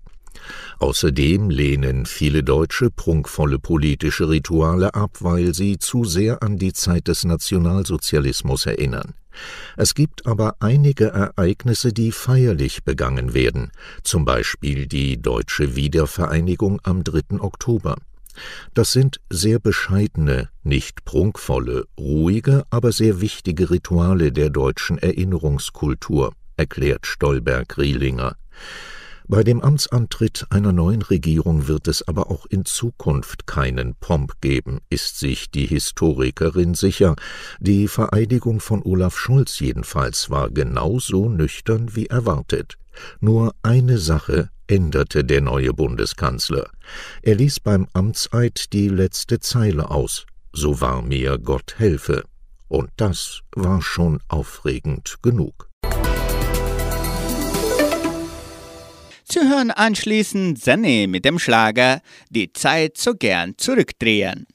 Außerdem 0.79 1.51
lehnen 1.51 2.07
viele 2.07 2.43
Deutsche 2.43 2.91
prunkvolle 2.91 3.59
politische 3.59 4.29
Rituale 4.29 4.95
ab, 4.95 5.19
weil 5.21 5.55
sie 5.55 5.79
zu 5.79 6.05
sehr 6.05 6.43
an 6.43 6.59
die 6.59 6.73
Zeit 6.73 7.09
des 7.09 7.25
Nationalsozialismus 7.25 8.67
erinnern. 8.67 9.15
Es 9.77 9.95
gibt 9.95 10.27
aber 10.27 10.57
einige 10.61 11.09
Ereignisse, 11.09 11.93
die 11.93 12.13
feierlich 12.13 12.85
begangen 12.85 13.35
werden, 13.35 13.71
zum 14.03 14.25
Beispiel 14.25 14.87
die 14.87 15.21
deutsche 15.21 15.77
Wiedervereinigung 15.77 16.81
am 16.83 17.05
3. 17.05 17.41
Oktober. 17.41 17.97
Das 18.75 18.93
sind 18.93 19.21
sehr 19.31 19.59
bescheidene, 19.59 20.51
nicht 20.63 21.05
prunkvolle, 21.05 21.87
ruhige, 21.99 22.65
aber 22.71 22.93
sehr 22.93 23.21
wichtige 23.21 23.71
Rituale 23.71 24.33
der 24.33 24.51
deutschen 24.51 24.99
Erinnerungskultur, 24.99 26.33
erklärt 26.57 27.07
Stolberg-Rielinger. 27.07 28.37
Bei 29.29 29.43
dem 29.43 29.61
Amtsantritt 29.61 30.47
einer 30.51 30.73
neuen 30.73 31.03
Regierung 31.03 31.67
wird 31.67 31.89
es 31.89 32.07
aber 32.07 32.31
auch 32.31 32.47
in 32.47 32.65
Zukunft 32.65 33.49
keinen 33.49 33.97
Pomp 33.97 34.41
geben, 34.41 34.79
ist 34.89 35.19
sich 35.19 35.51
die 35.51 35.67
Historikerin 35.67 36.75
sicher. 36.75 37.17
Die 37.59 37.89
Vereidigung 37.89 38.61
von 38.61 38.83
Olaf 38.85 39.19
Scholz 39.19 39.59
jedenfalls 39.59 40.31
war 40.31 40.49
genauso 40.51 41.29
nüchtern 41.29 41.97
wie 41.97 42.07
erwartet. 42.07 42.79
Nur 43.19 43.53
eine 43.65 43.99
Sache 43.99 44.51
änderte 44.69 45.25
der 45.25 45.41
neue 45.41 45.73
Bundeskanzler. 45.75 46.71
Er 47.23 47.35
ließ 47.35 47.59
beim 47.61 47.89
Amtseid 47.95 48.73
die 48.73 48.89
letzte 48.89 49.41
Zeile 49.41 49.91
aus. 49.91 50.25
So 50.53 50.81
wahr 50.81 51.03
mir 51.03 51.39
Gott 51.39 51.75
helfe. 51.79 52.23
Und 52.69 52.91
das 52.97 53.41
war 53.57 53.83
schon 53.83 54.21
aufregend 54.29 55.17
genug. 55.21 55.66
Zu 59.29 59.41
hören 59.41 59.73
anschließend 59.73 60.63
Sanne 60.63 61.09
mit 61.09 61.25
dem 61.25 61.41
Schlager 61.41 62.01
Die 62.31 62.53
Zeit 62.53 62.97
so 62.97 63.15
gern 63.15 63.59
zurückdrehen. 63.59 64.47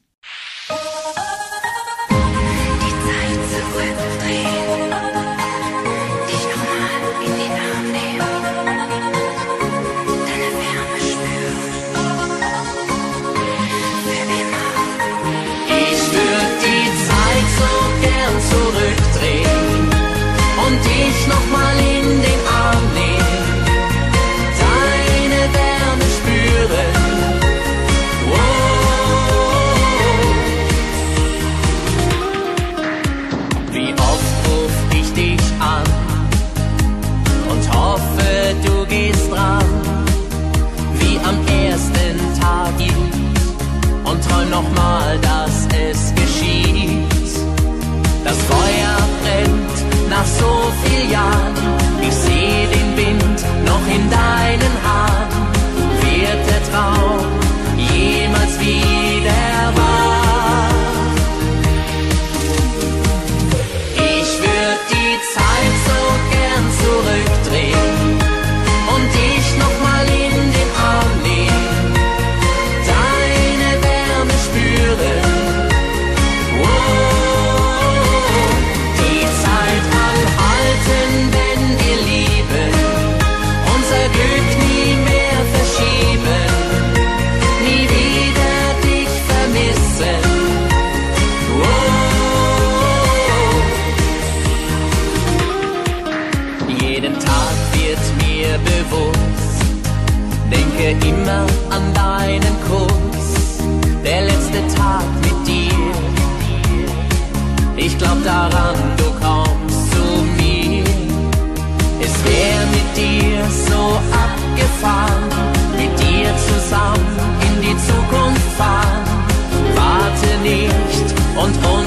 Und 121.38 121.81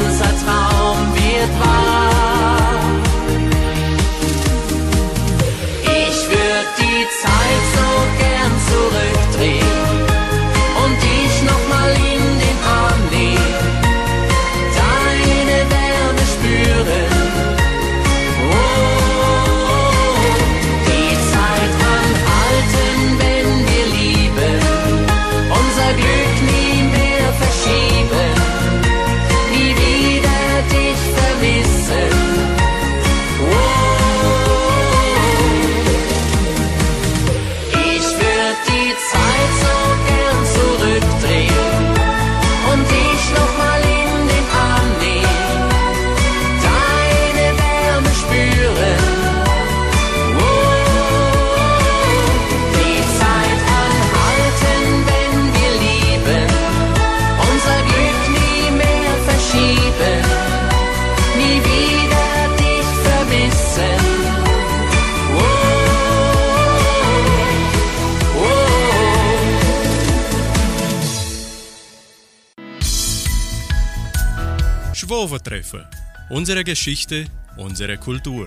Schwovertreffer. 75.25 75.89
Unsere 76.29 76.65
Geschichte, 76.65 77.25
unsere 77.57 77.97
Kultur. 77.97 78.47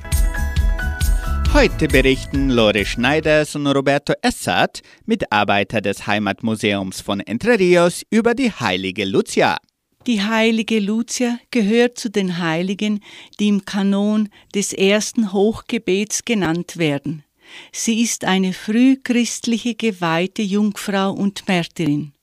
Heute 1.51 1.87
berichten 1.87 2.51
Lore 2.51 2.85
Schneiders 2.85 3.55
und 3.55 3.65
Roberto 3.65 4.13
Essert, 4.21 4.81
Mitarbeiter 5.07 5.81
des 5.81 6.05
Heimatmuseums 6.05 7.01
von 7.01 7.19
Entre 7.19 7.57
Rios, 7.57 8.03
über 8.11 8.35
die 8.35 8.51
heilige 8.51 9.05
Lucia. 9.05 9.57
Die 10.05 10.21
heilige 10.21 10.79
Lucia 10.79 11.39
gehört 11.49 11.97
zu 11.97 12.11
den 12.11 12.37
Heiligen, 12.37 12.99
die 13.39 13.47
im 13.47 13.65
Kanon 13.65 14.29
des 14.53 14.71
ersten 14.71 15.33
Hochgebets 15.33 16.25
genannt 16.25 16.77
werden. 16.77 17.23
Sie 17.71 18.03
ist 18.03 18.23
eine 18.23 18.53
frühchristliche 18.53 19.73
geweihte 19.73 20.43
Jungfrau 20.43 21.11
und 21.11 21.47
Märtyrin. 21.47 22.13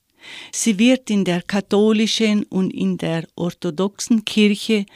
Sie 0.53 0.79
wird 0.79 1.11
in 1.11 1.25
der 1.25 1.43
katholischen 1.43 2.45
und 2.45 2.73
in 2.73 2.99
der 2.99 3.25
orthodoxen 3.37 4.25
Kirche, 4.25 4.87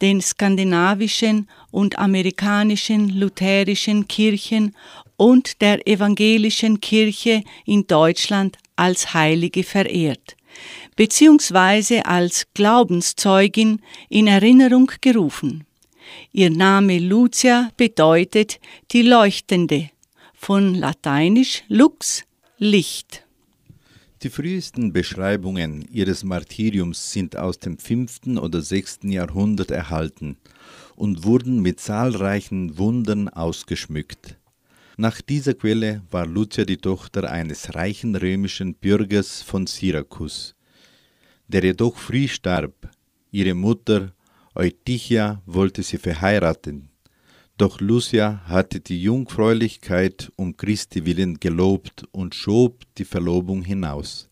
den 0.00 0.20
skandinavischen 0.20 1.48
und 1.70 1.98
amerikanischen 1.98 3.08
lutherischen 3.08 4.06
Kirchen 4.08 4.74
und 5.16 5.60
der 5.62 5.86
evangelischen 5.86 6.80
Kirche 6.80 7.42
in 7.64 7.86
Deutschland 7.86 8.58
als 8.76 9.14
Heilige 9.14 9.64
verehrt, 9.64 10.36
beziehungsweise 10.96 12.04
als 12.04 12.46
Glaubenszeugin 12.54 13.80
in 14.08 14.26
Erinnerung 14.26 14.90
gerufen. 15.00 15.64
Ihr 16.32 16.50
Name 16.50 16.98
Lucia 16.98 17.70
bedeutet 17.76 18.60
die 18.92 19.02
Leuchtende, 19.02 19.90
von 20.34 20.74
lateinisch 20.74 21.64
lux 21.68 22.24
Licht. 22.58 23.25
Die 24.26 24.32
frühesten 24.32 24.92
Beschreibungen 24.92 25.82
ihres 25.88 26.24
Martyriums 26.24 27.12
sind 27.12 27.36
aus 27.36 27.60
dem 27.60 27.78
5. 27.78 28.38
oder 28.40 28.60
6. 28.60 29.02
Jahrhundert 29.04 29.70
erhalten 29.70 30.36
und 30.96 31.22
wurden 31.22 31.62
mit 31.62 31.78
zahlreichen 31.78 32.76
Wundern 32.76 33.28
ausgeschmückt. 33.28 34.36
Nach 34.96 35.20
dieser 35.20 35.54
Quelle 35.54 36.02
war 36.10 36.26
Lucia 36.26 36.64
die 36.64 36.78
Tochter 36.78 37.30
eines 37.30 37.76
reichen 37.76 38.16
römischen 38.16 38.74
Bürgers 38.74 39.42
von 39.42 39.68
Syrakus, 39.68 40.56
der 41.46 41.62
jedoch 41.62 41.96
früh 41.96 42.26
starb. 42.26 42.90
Ihre 43.30 43.54
Mutter 43.54 44.12
Eutychia 44.56 45.40
wollte 45.46 45.84
sie 45.84 45.98
verheiraten, 45.98 46.88
doch 47.56 47.80
Lucia 47.80 48.42
hatte 48.44 48.80
die 48.80 49.02
Jungfräulichkeit 49.02 50.30
um 50.36 50.56
Christi 50.56 51.06
willen 51.06 51.40
gelobt 51.40 52.04
und 52.12 52.34
schob 52.34 52.84
die 52.98 53.04
Verlobung 53.04 53.62
hinaus. 53.62 54.28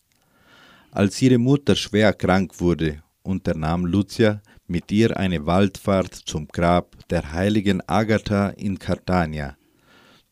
Als 0.91 1.21
ihre 1.21 1.37
Mutter 1.37 1.75
schwer 1.75 2.13
krank 2.13 2.59
wurde, 2.59 3.03
unternahm 3.23 3.85
Lucia 3.85 4.41
mit 4.67 4.91
ihr 4.91 5.17
eine 5.17 5.45
Waldfahrt 5.45 6.13
zum 6.13 6.47
Grab 6.47 6.95
der 7.09 7.33
heiligen 7.33 7.81
Agatha 7.87 8.49
in 8.49 8.79
Catania. 8.79 9.57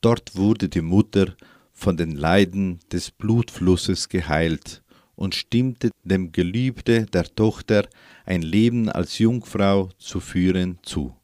Dort 0.02 0.36
wurde 0.36 0.70
die 0.70 0.82
Mutter 0.82 1.36
von 1.74 1.98
den 1.98 2.12
Leiden 2.12 2.80
des 2.92 3.12
Blutflusses 3.12 4.08
geheilt 4.08 4.84
und 5.16 5.36
stimmte 5.36 5.90
dem 6.04 6.32
Gelübde 6.32 7.06
der 7.06 7.26
Tochter, 7.36 7.88
ein 8.26 8.42
Leben 8.42 8.90
als 8.90 9.20
Jungfrau 9.20 9.90
zu 9.98 10.20
führen, 10.20 10.80
zu. 10.84 11.16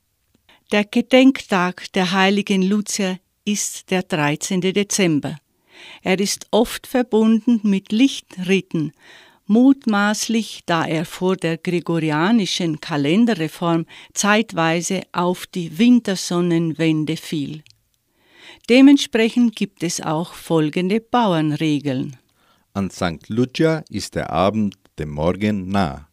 Der 0.72 0.86
Gedenktag 0.86 1.92
der 1.94 2.12
heiligen 2.12 2.62
Lucia 2.62 3.18
ist 3.44 3.90
der 3.90 4.04
13. 4.04 4.62
Dezember. 4.62 5.40
Er 6.04 6.20
ist 6.20 6.46
oft 6.52 6.86
verbunden 6.86 7.60
mit 7.64 7.92
Lichtriten, 7.92 8.92
mutmaßlich 9.48 10.62
da 10.68 10.86
er 10.86 11.06
vor 11.06 11.38
der 11.38 11.58
gregorianischen 11.58 12.80
Kalenderreform 12.80 13.88
zeitweise 14.14 15.02
auf 15.12 15.48
die 15.48 15.80
Wintersonnenwende 15.80 17.18
fiel. 17.18 17.64
Dementsprechend 18.70 19.56
gibt 19.56 19.82
es 19.82 20.00
auch 20.02 20.36
folgende 20.36 21.02
Bauernregeln. 21.02 22.18
An 22.74 22.92
St. 22.92 23.28
Lucia 23.28 23.84
ist 23.90 24.14
der 24.14 24.30
Abend 24.30 24.76
dem 25.00 25.10
Morgen 25.10 25.70
nah 25.70 26.10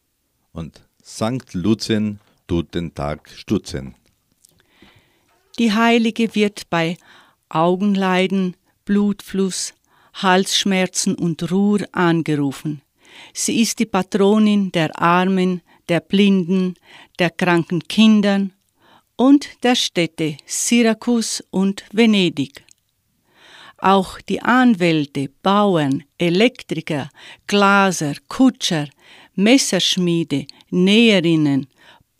und 0.52 0.80
St. 1.04 1.52
Lucien 1.52 2.20
tut 2.46 2.74
den 2.74 2.94
Tag 2.94 3.28
stutzen. 3.28 3.94
Die 5.58 5.72
Heilige 5.72 6.34
wird 6.34 6.68
bei 6.68 6.98
Augenleiden, 7.48 8.56
Blutfluss, 8.84 9.72
Halsschmerzen 10.14 11.14
und 11.14 11.50
Ruhr 11.50 11.80
angerufen. 11.92 12.82
Sie 13.32 13.62
ist 13.62 13.78
die 13.78 13.86
Patronin 13.86 14.70
der 14.72 15.00
Armen, 15.00 15.62
der 15.88 16.00
Blinden, 16.00 16.74
der 17.18 17.30
kranken 17.30 17.80
Kindern 17.88 18.52
und 19.16 19.62
der 19.62 19.76
Städte 19.76 20.36
Syrakus 20.44 21.42
und 21.50 21.84
Venedig. 21.90 22.62
Auch 23.78 24.20
die 24.20 24.42
Anwälte, 24.42 25.30
Bauern, 25.42 26.04
Elektriker, 26.18 27.08
Glaser, 27.46 28.14
Kutscher, 28.28 28.88
Messerschmiede, 29.34 30.46
Näherinnen, 30.70 31.66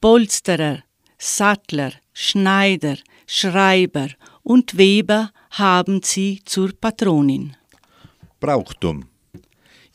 Polsterer, 0.00 0.85
Sattler, 1.18 1.92
Schneider, 2.12 2.96
Schreiber 3.26 4.08
und 4.42 4.76
Weber 4.76 5.30
haben 5.50 6.02
sie 6.02 6.40
zur 6.44 6.72
Patronin. 6.78 7.56
Brauchtum 8.40 9.06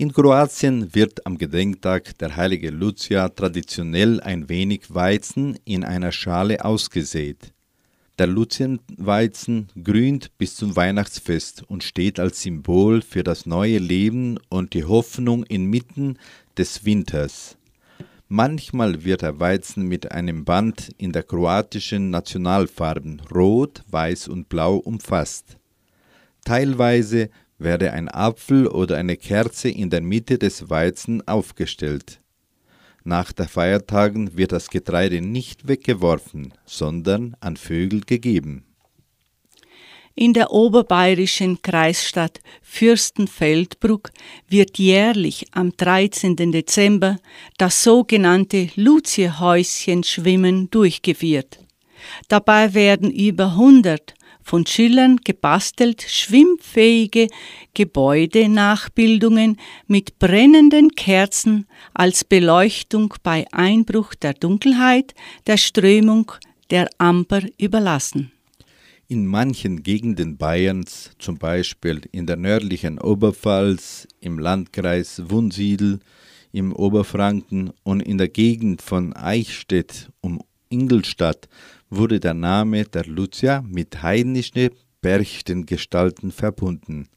in 0.01 0.12
Kroatien 0.12 0.95
wird 0.95 1.27
am 1.27 1.38
Gedenktag 1.38 2.17
der 2.17 2.36
heilige 2.36 2.71
Lucia 2.71 3.29
traditionell 3.29 4.19
ein 4.21 4.49
wenig 4.49 4.91
Weizen 4.91 5.60
in 5.63 5.84
einer 5.84 6.12
Schale 6.12 6.65
ausgesät. 6.65 7.53
Der 8.17 8.25
Luzienweizen 8.25 9.69
grünt 9.84 10.36
bis 10.39 10.55
zum 10.55 10.75
Weihnachtsfest 10.75 11.62
und 11.67 11.84
steht 11.84 12.19
als 12.19 12.41
Symbol 12.41 13.03
für 13.03 13.23
das 13.23 13.45
neue 13.45 13.77
Leben 13.77 14.39
und 14.49 14.73
die 14.73 14.86
Hoffnung 14.86 15.43
inmitten 15.43 16.17
des 16.57 16.84
Winters. 16.84 17.55
Manchmal 18.34 19.04
wird 19.04 19.24
der 19.24 19.41
Weizen 19.41 19.89
mit 19.89 20.13
einem 20.13 20.46
Band 20.46 20.96
in 20.98 21.12
der 21.12 21.24
kroatischen 21.24 22.12
Nationalfarben 22.12 23.22
Rot, 23.30 23.84
Weiß 23.89 24.30
und 24.30 24.48
Blau 24.48 24.78
umfasst. 24.78 25.58
Teilweise 26.46 27.30
werde 27.58 27.91
ein 27.91 28.08
Apfel 28.08 28.67
oder 28.67 28.96
eine 28.96 29.17
Kerze 29.17 29.67
in 29.67 29.89
der 29.89 30.00
Mitte 30.00 30.38
des 30.38 30.70
Weizen 30.70 31.28
aufgestellt. 31.28 32.22
Nach 33.04 33.34
den 33.34 33.50
Feiertagen 33.50 34.38
wird 34.38 34.54
das 34.54 34.70
Getreide 34.70 35.20
nicht 35.20 35.67
weggeworfen, 35.67 36.54
sondern 36.63 37.36
an 37.41 37.58
Vögel 37.58 38.00
gegeben. 38.00 38.63
In 40.15 40.34
der 40.34 40.52
oberbayerischen 40.52 41.62
Kreisstadt 41.62 42.41
Fürstenfeldbruck 42.62 44.12
wird 44.50 44.78
jährlich 44.78 45.45
am 45.52 45.71
13. 45.76 46.36
Dezember 46.52 47.17
das 47.58 47.84
sogenannte 47.84 48.69
Luziehäuschen-Schwimmen 48.76 50.69
durchgeführt. 50.69 51.60
Dabei 52.28 52.74
werden 52.74 53.10
über 53.10 53.52
100 53.52 54.15
von 54.43 54.65
Schülern 54.65 55.17
gebastelt 55.24 56.02
schwimmfähige 56.02 57.28
Gebäudenachbildungen 57.74 59.58
mit 59.88 60.19
brennenden 60.19 60.89
Kerzen 60.95 61.67
als 61.93 62.26
Beleuchtung 62.26 63.13
bei 63.24 63.45
Einbruch 63.52 64.13
der 64.15 64.34
Dunkelheit 64.34 65.13
der 65.47 65.58
Strömung 65.58 66.34
der 66.69 66.89
Amper 66.97 67.43
überlassen. 67.58 68.32
In 69.12 69.26
manchen 69.26 69.84
Gegenden 69.84 70.38
Bayerns, 70.38 71.12
zum 71.19 71.38
Beispiel 71.38 72.00
in 72.13 72.28
der 72.28 72.38
nördlichen 72.38 72.97
Oberpfalz, 72.97 74.08
im 74.21 74.39
Landkreis 74.39 75.24
Wunsiedel, 75.26 76.00
im 76.54 76.71
Oberfranken 76.71 77.74
und 77.84 78.00
in 78.00 78.17
der 78.17 78.30
Gegend 78.30 78.82
von 78.82 79.12
Eichstätt 79.12 80.10
um 80.21 80.41
Ingolstadt 80.69 81.50
wurde 81.89 82.21
der 82.21 82.34
Name 82.34 82.86
der 82.86 83.06
Lucia 83.06 83.62
mit 83.67 84.02
heidnischen 84.02 84.69
Berchtengestalten 85.02 86.32
verbunden. 86.32 87.10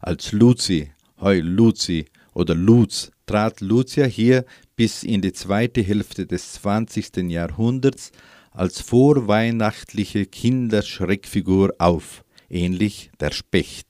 Als 0.00 0.32
Luzi, 0.32 0.90
Heu 1.20 1.38
Luzi 1.38 2.06
oder 2.34 2.56
Luz 2.56 3.12
trat 3.26 3.60
Lucia 3.60 4.06
hier 4.06 4.44
bis 4.74 5.04
in 5.04 5.22
die 5.22 5.32
zweite 5.32 5.82
Hälfte 5.82 6.26
des 6.26 6.54
20. 6.54 7.30
Jahrhunderts 7.30 8.10
als 8.52 8.80
vorweihnachtliche 8.80 10.26
Kinderschreckfigur 10.26 11.74
auf, 11.78 12.24
ähnlich 12.48 13.10
der 13.20 13.32
Specht. 13.32 13.86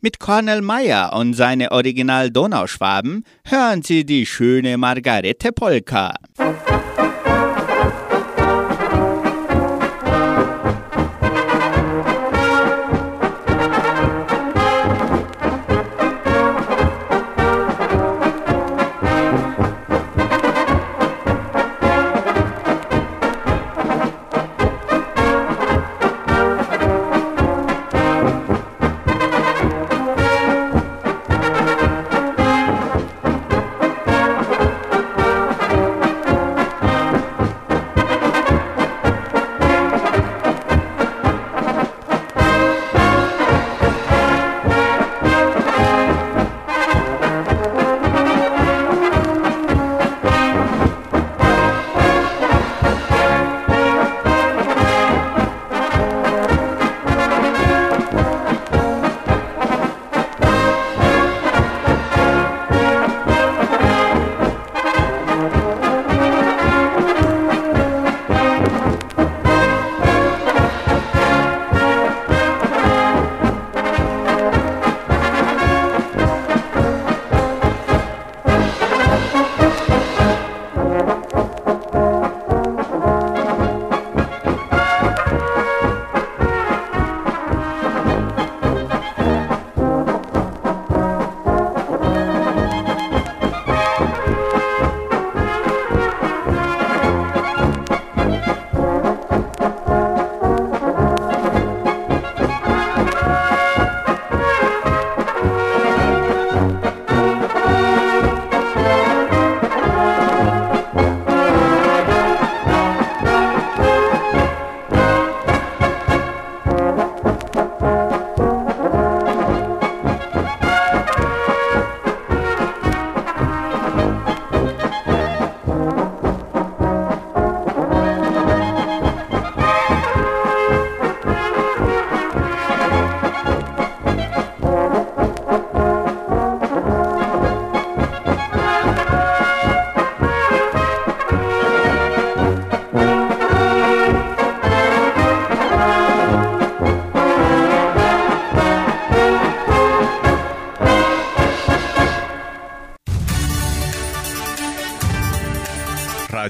Mit 0.00 0.20
Cornel 0.20 0.62
Meyer 0.62 1.14
und 1.14 1.34
seine 1.34 1.72
Original 1.72 2.30
Donauschwaben 2.30 3.24
hören 3.44 3.82
Sie 3.82 4.04
die 4.04 4.24
schöne 4.26 4.76
Margarete 4.76 5.52
Polka. 5.52 6.14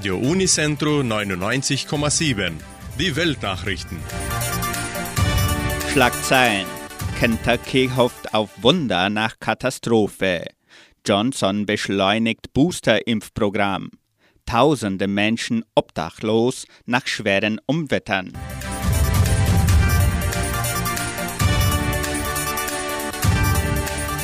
Radio 0.07 0.19
Unicentro 0.19 1.01
99,7. 1.01 2.53
Die 2.97 3.13
Weltnachrichten. 3.17 3.97
Schlagzeilen. 5.91 6.65
Kentucky 7.19 7.91
hofft 7.93 8.33
auf 8.33 8.51
Wunder 8.63 9.09
nach 9.09 9.37
Katastrophe. 9.41 10.45
Johnson 11.05 11.65
beschleunigt 11.65 12.53
Booster-Impfprogramm. 12.53 13.89
Tausende 14.45 15.09
Menschen 15.09 15.65
obdachlos 15.75 16.67
nach 16.85 17.05
schweren 17.05 17.59
Umwettern. 17.65 18.31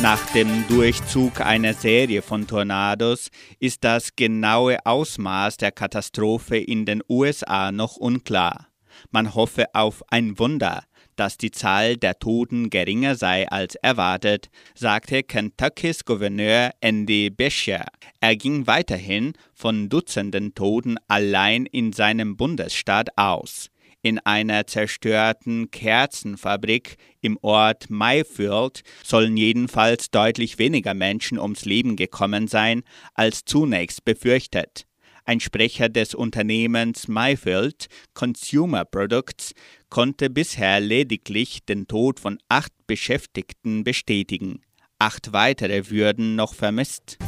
Nach 0.04 0.34
dem 0.34 0.68
Durchzug 0.68 1.40
einer 1.40 1.74
Serie 1.74 2.22
von 2.22 2.46
Tornados 2.46 3.30
ist 3.60 3.86
das 3.86 4.18
genaue 4.18 4.86
Ausmaß 4.86 5.56
der 5.56 5.72
Katastrophe 5.72 6.58
in 6.58 6.86
den 6.86 7.02
USA 7.08 7.72
noch 7.72 7.96
unklar. 7.96 8.68
Man 9.12 9.34
hoffe 9.34 9.74
auf 9.74 10.04
ein 10.10 10.38
Wunder, 10.38 10.84
dass 11.16 11.38
die 11.38 11.52
Zahl 11.52 11.96
der 11.96 12.20
Toten 12.20 12.70
geringer 12.70 13.16
sei 13.16 13.48
als 13.48 13.76
erwartet, 13.76 14.50
sagte 14.76 15.24
Kentuckys 15.24 16.04
Gouverneur 16.04 16.72
Andy 16.82 17.30
Beshear. 17.30 17.86
Er 18.20 18.36
ging 18.36 18.68
weiterhin 18.68 19.32
von 19.54 19.88
Dutzenden 19.88 20.54
Toten 20.54 20.98
allein 21.08 21.66
in 21.66 21.94
seinem 21.94 22.36
Bundesstaat 22.36 23.18
aus. 23.18 23.70
In 24.06 24.20
einer 24.20 24.68
zerstörten 24.68 25.72
Kerzenfabrik 25.72 26.98
im 27.22 27.38
Ort 27.42 27.90
Mayfield 27.90 28.82
sollen 29.02 29.38
jedenfalls 29.38 30.12
deutlich 30.12 30.60
weniger 30.60 30.94
Menschen 30.94 31.40
ums 31.40 31.64
Leben 31.64 31.96
gekommen 31.96 32.50
sein 32.50 32.84
als 33.14 33.46
zunächst 33.46 34.04
befürchtet. 34.04 34.88
Ein 35.24 35.40
Sprecher 35.40 35.88
des 35.88 36.16
Unternehmens 36.16 37.08
Mayfield 37.08 37.88
Consumer 38.14 38.84
Products 38.84 39.54
konnte 39.88 40.30
bisher 40.30 40.82
lediglich 40.82 41.64
den 41.64 41.88
Tod 41.88 42.20
von 42.20 42.40
acht 42.50 42.74
Beschäftigten 42.86 43.86
bestätigen. 43.86 44.60
Acht 45.00 45.32
weitere 45.32 45.90
würden 45.90 46.36
noch 46.36 46.56
vermisst. 46.56 47.20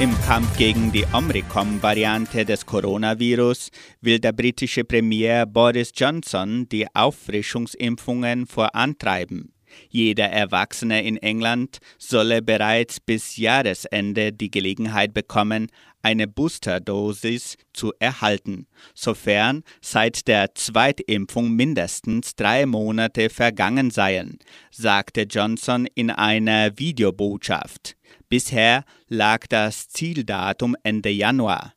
Im 0.00 0.12
Kampf 0.22 0.56
gegen 0.58 0.90
die 0.90 1.06
Omicron-Variante 1.12 2.44
des 2.44 2.66
Coronavirus 2.66 3.70
will 4.00 4.18
der 4.18 4.32
britische 4.32 4.82
Premier 4.82 5.46
Boris 5.46 5.92
Johnson 5.94 6.68
die 6.68 6.86
Auffrischungsimpfungen 6.94 8.48
vorantreiben. 8.48 9.52
Jeder 9.88 10.30
Erwachsene 10.30 11.04
in 11.04 11.16
England 11.18 11.78
solle 11.96 12.42
bereits 12.42 12.98
bis 12.98 13.36
Jahresende 13.36 14.32
die 14.32 14.50
Gelegenheit 14.50 15.14
bekommen, 15.14 15.68
eine 16.02 16.26
Boosterdosis 16.26 17.56
zu 17.72 17.92
erhalten, 18.00 18.66
sofern 18.94 19.62
seit 19.80 20.26
der 20.26 20.54
Zweitimpfung 20.56 21.52
mindestens 21.52 22.34
drei 22.34 22.66
Monate 22.66 23.30
vergangen 23.30 23.92
seien, 23.92 24.38
sagte 24.72 25.22
Johnson 25.22 25.86
in 25.94 26.10
einer 26.10 26.76
Videobotschaft. 26.78 27.96
Bisher 28.34 28.82
lag 29.06 29.46
das 29.46 29.88
Zieldatum 29.90 30.74
Ende 30.82 31.10
Januar. 31.10 31.72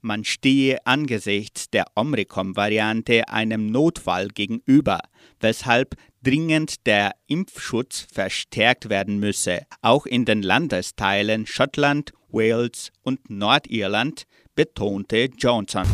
Man 0.00 0.24
stehe 0.24 0.78
angesichts 0.86 1.68
der 1.68 1.84
Omicron-Variante 1.96 3.28
einem 3.28 3.66
Notfall 3.66 4.28
gegenüber, 4.28 5.00
weshalb 5.38 5.96
dringend 6.22 6.86
der 6.86 7.12
Impfschutz 7.26 8.06
verstärkt 8.10 8.88
werden 8.88 9.18
müsse. 9.18 9.66
Auch 9.82 10.06
in 10.06 10.24
den 10.24 10.40
Landesteilen 10.40 11.46
Schottland, 11.46 12.14
Wales 12.30 12.90
und 13.02 13.28
Nordirland 13.28 14.24
betonte 14.54 15.28
Johnson. 15.36 15.84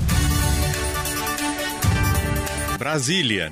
Brasilien. 2.79 3.50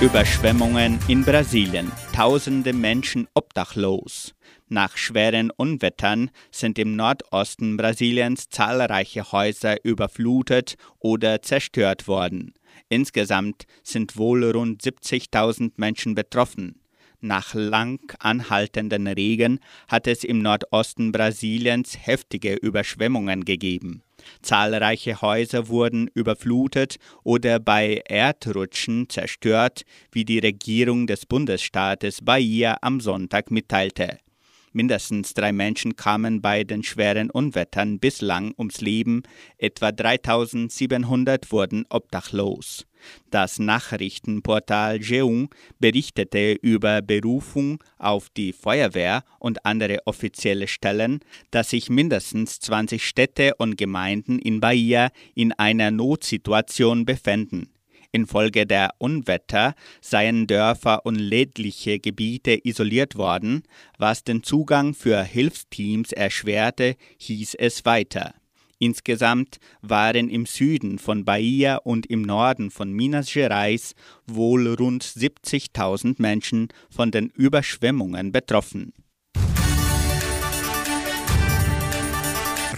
Überschwemmungen 0.00 1.00
in 1.08 1.24
Brasilien. 1.24 1.90
Tausende 2.14 2.72
Menschen 2.72 3.26
obdachlos. 3.34 4.32
Nach 4.68 4.96
schweren 4.96 5.50
Unwettern 5.50 6.30
sind 6.52 6.78
im 6.78 6.94
Nordosten 6.94 7.76
Brasiliens 7.76 8.48
zahlreiche 8.48 9.32
Häuser 9.32 9.84
überflutet 9.84 10.76
oder 11.00 11.42
zerstört 11.42 12.06
worden. 12.06 12.54
Insgesamt 12.88 13.64
sind 13.82 14.16
wohl 14.16 14.48
rund 14.48 14.82
70.000 14.82 15.72
Menschen 15.78 16.14
betroffen. 16.14 16.80
Nach 17.20 17.54
lang 17.54 17.98
anhaltenden 18.20 19.08
Regen 19.08 19.58
hat 19.88 20.06
es 20.06 20.22
im 20.22 20.38
Nordosten 20.38 21.10
Brasiliens 21.10 21.98
heftige 22.00 22.54
Überschwemmungen 22.54 23.44
gegeben. 23.44 24.04
Zahlreiche 24.42 25.20
Häuser 25.20 25.68
wurden 25.68 26.08
überflutet 26.14 26.96
oder 27.24 27.58
bei 27.60 28.02
Erdrutschen 28.06 29.08
zerstört, 29.08 29.82
wie 30.12 30.24
die 30.24 30.38
Regierung 30.38 31.06
des 31.06 31.26
Bundesstaates 31.26 32.22
Bahia 32.22 32.78
am 32.80 33.00
Sonntag 33.00 33.50
mitteilte. 33.50 34.18
Mindestens 34.72 35.34
drei 35.34 35.52
Menschen 35.52 35.96
kamen 35.96 36.40
bei 36.40 36.62
den 36.64 36.82
schweren 36.82 37.30
Unwettern 37.30 37.98
bislang 37.98 38.54
ums 38.58 38.80
Leben, 38.80 39.22
etwa 39.56 39.92
3700 39.92 41.50
wurden 41.50 41.84
obdachlos. 41.88 42.87
Das 43.30 43.58
Nachrichtenportal 43.58 45.00
Jeung 45.00 45.50
berichtete 45.78 46.52
über 46.52 47.02
Berufung 47.02 47.82
auf 47.98 48.28
die 48.30 48.52
Feuerwehr 48.52 49.24
und 49.38 49.64
andere 49.64 49.98
offizielle 50.06 50.68
Stellen, 50.68 51.20
dass 51.50 51.70
sich 51.70 51.90
mindestens 51.90 52.60
20 52.60 53.06
Städte 53.06 53.54
und 53.56 53.76
Gemeinden 53.76 54.38
in 54.38 54.60
Bahia 54.60 55.10
in 55.34 55.52
einer 55.52 55.90
Notsituation 55.90 57.04
befänden. 57.04 57.70
Infolge 58.10 58.66
der 58.66 58.94
Unwetter 58.98 59.74
seien 60.00 60.46
Dörfer 60.46 61.04
und 61.04 61.16
ländliche 61.16 61.98
Gebiete 61.98 62.58
isoliert 62.64 63.16
worden, 63.16 63.62
was 63.98 64.24
den 64.24 64.42
Zugang 64.42 64.94
für 64.94 65.22
Hilfsteams 65.22 66.12
erschwerte, 66.12 66.96
hieß 67.18 67.54
es 67.54 67.84
weiter. 67.84 68.34
Insgesamt 68.78 69.58
waren 69.82 70.28
im 70.28 70.46
Süden 70.46 70.98
von 70.98 71.24
Bahia 71.24 71.76
und 71.76 72.06
im 72.06 72.22
Norden 72.22 72.70
von 72.70 72.92
Minas 72.92 73.32
Gerais 73.32 73.94
wohl 74.26 74.74
rund 74.74 75.02
70.000 75.02 76.16
Menschen 76.18 76.68
von 76.88 77.10
den 77.10 77.28
Überschwemmungen 77.30 78.30
betroffen. 78.30 78.92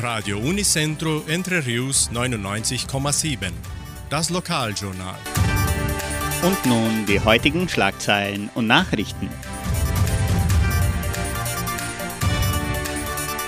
Radio 0.03 0.39
Unicentro 0.39 1.23
Entre 1.29 1.67
Rius 1.67 2.11
99,7. 2.11 3.53
Das 4.09 4.31
Lokaljournal. 4.31 5.19
Und 6.43 6.65
nun 6.65 7.05
die 7.07 7.21
heutigen 7.21 7.69
Schlagzeilen 7.69 8.49
und 8.55 8.67
Nachrichten. 8.67 9.29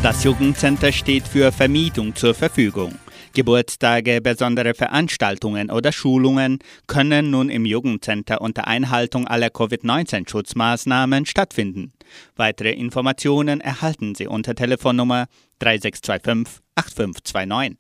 Das 0.03 0.23
Jugendcenter 0.23 0.93
steht 0.93 1.27
für 1.27 1.51
Vermietung 1.51 2.15
zur 2.15 2.33
Verfügung. 2.33 2.95
Geburtstage, 3.35 4.21
besondere 4.21 4.75
Veranstaltungen 4.75 5.71
oder 5.71 5.93
Schulungen 5.93 6.59
können 6.87 7.31
nun 7.31 7.51
im 7.51 7.65
Jugendcenter 7.65 8.41
unter 8.41 8.67
Einhaltung 8.67 9.27
aller 9.27 9.51
Covid-19-Schutzmaßnahmen 9.51 11.27
stattfinden. 11.27 11.93
Weitere 12.37 12.73
Informationen 12.73 13.61
erhalten 13.61 14.15
Sie 14.15 14.27
unter 14.27 14.55
Telefonnummer 14.55 15.27
3625 15.59 16.63
8529. 16.75 17.77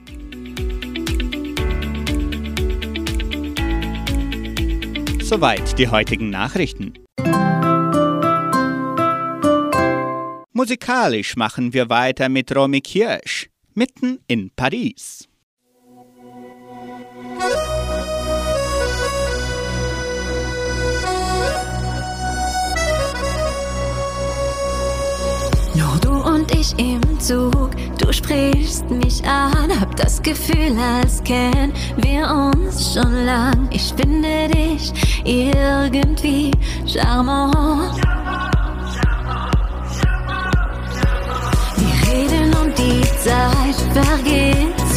Soweit 5.20 5.78
die 5.78 5.88
heutigen 5.88 6.30
Nachrichten. 6.30 6.94
Musikalisch 10.54 11.34
machen 11.36 11.72
wir 11.72 11.88
weiter 11.88 12.28
mit 12.28 12.54
Romy 12.54 12.82
Kirsch, 12.82 13.48
mitten 13.72 14.18
in 14.26 14.50
Paris. 14.54 15.26
Nur 25.74 25.98
du 26.02 26.12
und 26.22 26.54
ich 26.54 26.78
im 26.78 27.00
Zug, 27.18 27.70
du 27.98 28.12
sprichst 28.12 28.90
mich 28.90 29.24
an, 29.24 29.80
hab 29.80 29.96
das 29.96 30.20
Gefühl, 30.20 30.76
als 30.78 31.24
kennen 31.24 31.72
wir 31.96 32.28
uns 32.28 32.92
schon 32.92 33.24
lang. 33.24 33.68
Ich 33.70 33.94
finde 33.94 34.48
dich 34.48 34.92
irgendwie 35.24 36.50
charmant. 36.86 37.98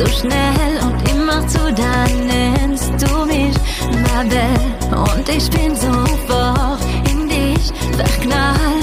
So 0.05 0.19
schnell 0.19 0.79
und 0.83 1.09
immer 1.09 1.47
zu 1.47 1.59
dann 1.73 2.25
nennst 2.27 2.91
du 3.01 3.25
mich 3.25 3.55
Mabel 4.03 4.55
und 4.91 5.29
ich 5.29 5.49
bin 5.49 5.75
sofort 5.75 6.79
in 7.09 7.27
dich 7.27 7.71
verknallt. 7.97 8.74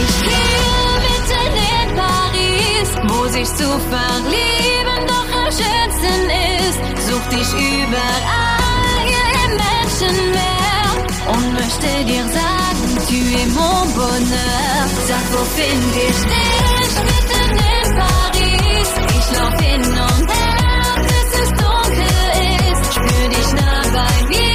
Ich 0.00 0.14
hier 0.28 0.92
mitten 1.06 1.52
in 1.78 1.88
Paris, 1.96 2.88
wo 3.08 3.20
sich 3.28 3.48
zu 3.48 3.68
verlieben 3.90 5.00
doch 5.06 5.28
am 5.40 5.50
schönsten 5.50 6.20
ist. 6.66 6.80
Such 7.08 7.26
dich 7.34 7.50
überall 7.54 9.04
hier 9.06 9.28
im 9.44 9.52
Menschenmeer 9.64 10.90
und 11.32 11.46
möchte 11.54 11.88
dir 12.04 12.24
sagen, 12.28 12.90
tu 13.08 13.18
es 13.42 13.50
mon 13.54 13.88
bonheur. 13.94 14.82
Sag, 15.08 15.24
wo 15.32 15.42
find 15.56 15.92
ich 16.08 16.20
dich 16.32 16.92
mitten 17.08 17.50
in 17.74 17.88
Paris? 18.02 18.90
Ich 19.18 19.26
lauf 19.38 19.56
hin 19.60 19.82
und 19.82 20.28
her, 20.30 20.92
bis 21.08 21.30
es 21.42 21.50
dunkel 21.62 22.26
ist. 22.72 22.82
Spür 22.94 23.26
dich 23.34 23.50
nah 23.60 23.82
bei 23.94 24.16
mir, 24.28 24.47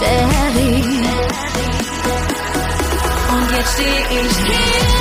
Chérie. 0.00 0.82
Und 3.32 3.50
jetzt 3.52 3.72
steh 3.74 4.00
ich 4.10 4.36
hier 4.46 4.99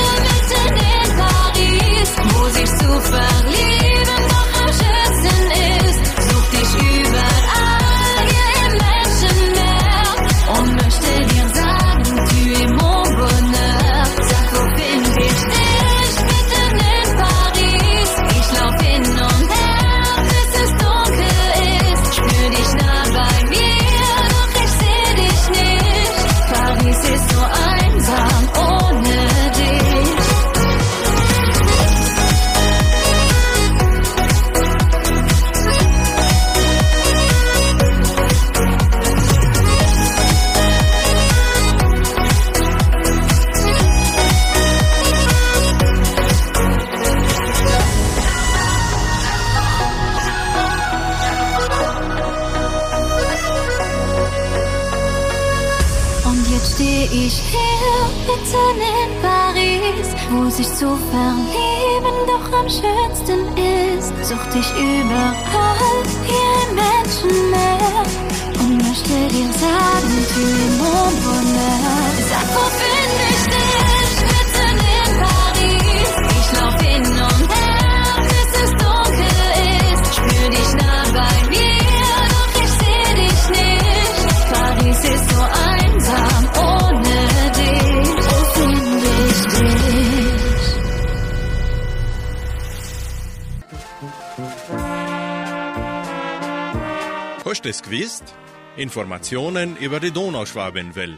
Gewusst? 97.89 98.35
Informationen 98.77 99.75
über 99.77 99.99
die 99.99 100.11
Donauschwabenwelle. 100.11 101.17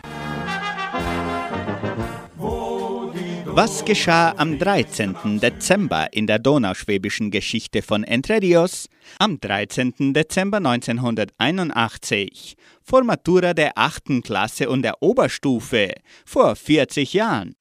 Was 3.45 3.83
geschah 3.83 4.33
am 4.37 4.57
13. 4.57 5.41
Dezember 5.41 6.13
in 6.13 6.27
der 6.27 6.39
donauschwäbischen 6.39 7.29
Geschichte 7.29 7.81
von 7.81 8.05
Entre 8.05 8.41
Rios? 8.41 8.87
Am 9.19 9.41
13. 9.41 10.13
Dezember 10.13 10.57
1981, 10.57 12.55
vor 12.81 13.03
Matura 13.03 13.53
der 13.53 13.77
8. 13.77 14.23
Klasse 14.23 14.69
und 14.69 14.83
der 14.83 15.03
Oberstufe, 15.03 15.93
vor 16.25 16.55
40 16.55 17.13
Jahren. 17.13 17.55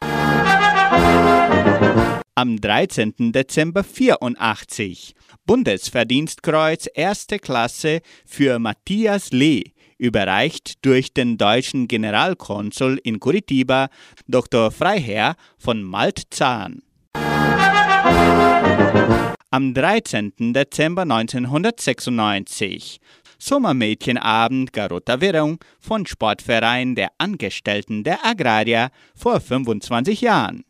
Am 2.37 2.61
13. 2.61 3.33
Dezember 3.33 3.83
84, 3.83 5.15
Bundesverdienstkreuz 5.47 6.89
1. 6.97 7.27
Klasse 7.41 8.01
für 8.25 8.59
Matthias 8.59 9.31
Lee, 9.31 9.73
überreicht 9.99 10.85
durch 10.85 11.13
den 11.13 11.39
deutschen 11.39 11.89
Generalkonsul 11.89 12.99
in 13.03 13.21
Curitiba, 13.21 13.89
Dr. 14.27 14.71
Freiherr 14.71 15.37
von 15.59 15.83
Maltzahn. 15.83 16.83
Am 19.51 19.75
13. 19.75 20.53
Dezember 20.55 21.03
1996 21.03 23.01
Sommermädchenabend 23.41 24.73
Garota 24.73 25.21
Wirrung 25.21 25.59
von 25.81 26.07
Sportverein 26.07 26.95
der 26.95 27.11
Angestellten 27.19 28.05
der 28.05 28.25
Agrarier 28.25 28.91
vor 29.17 29.41
25 29.41 30.21
Jahren. 30.21 30.65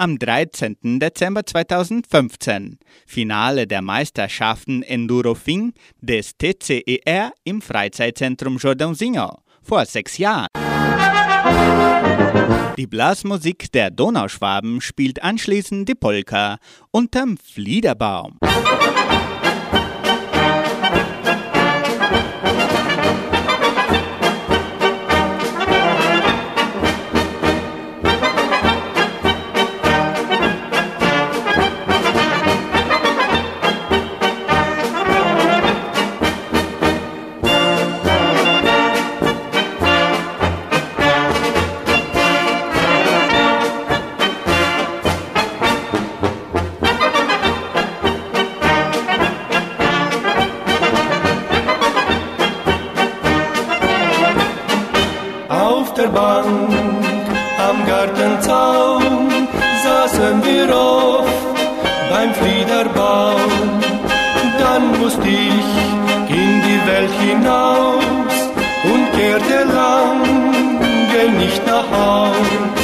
Am 0.00 0.16
13. 0.16 1.00
Dezember 1.00 1.44
2015 1.44 2.78
Finale 3.04 3.66
der 3.66 3.82
Meisterschaften 3.82 4.84
Endurofing 4.84 5.72
des 6.00 6.34
TCER 6.38 7.32
im 7.42 7.60
Freizeitzentrum 7.60 8.58
Jordãozinho 8.58 9.38
vor 9.60 9.84
sechs 9.86 10.16
Jahren. 10.18 10.46
Die 12.76 12.86
Blasmusik 12.86 13.72
der 13.72 13.90
Donauschwaben 13.90 14.80
spielt 14.80 15.20
anschließend 15.20 15.88
die 15.88 15.96
Polka 15.96 16.58
unterm 16.92 17.36
Fliederbaum. 17.36 18.38
Am 57.68 57.86
Gartenzaun 57.86 59.28
saßen 59.84 60.44
wir 60.44 60.68
oft 60.74 61.56
beim 62.10 62.32
Fliederbaum. 62.34 63.52
Dann 64.58 64.98
musste 65.00 65.28
ich 65.28 65.70
in 66.28 66.62
die 66.66 66.80
Welt 66.90 67.14
hinaus 67.20 68.04
und 68.84 69.04
kehrte 69.18 69.58
lange 69.78 71.22
nicht 71.38 71.66
nach 71.66 71.88
Haus. 71.90 72.78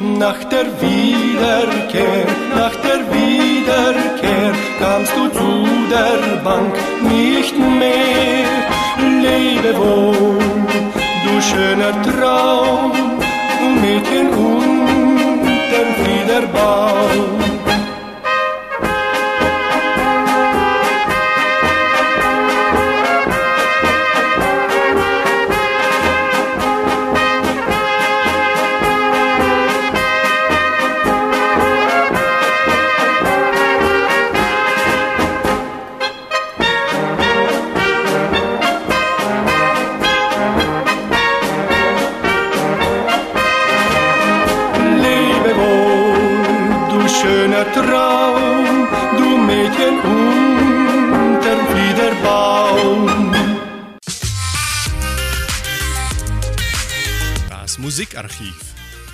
Nach 0.00 0.42
der 0.44 0.66
Wiederkehr, 0.80 2.26
nach 2.56 2.74
der 2.86 3.00
Wiederkehr 3.12 4.52
kamst 4.78 5.12
du 5.16 5.28
zu 5.28 5.50
der 5.90 6.36
Bank 6.42 6.74
nicht 7.02 7.56
mehr. 7.58 8.48
Lebe 9.22 9.76
wohl, 9.76 10.38
du 11.24 11.40
schöner 11.40 11.94
Traum, 12.02 12.92
du 13.80 13.86
Mädchen 13.86 14.28
unterm 14.28 15.94
Fliederbaum. 15.98 17.79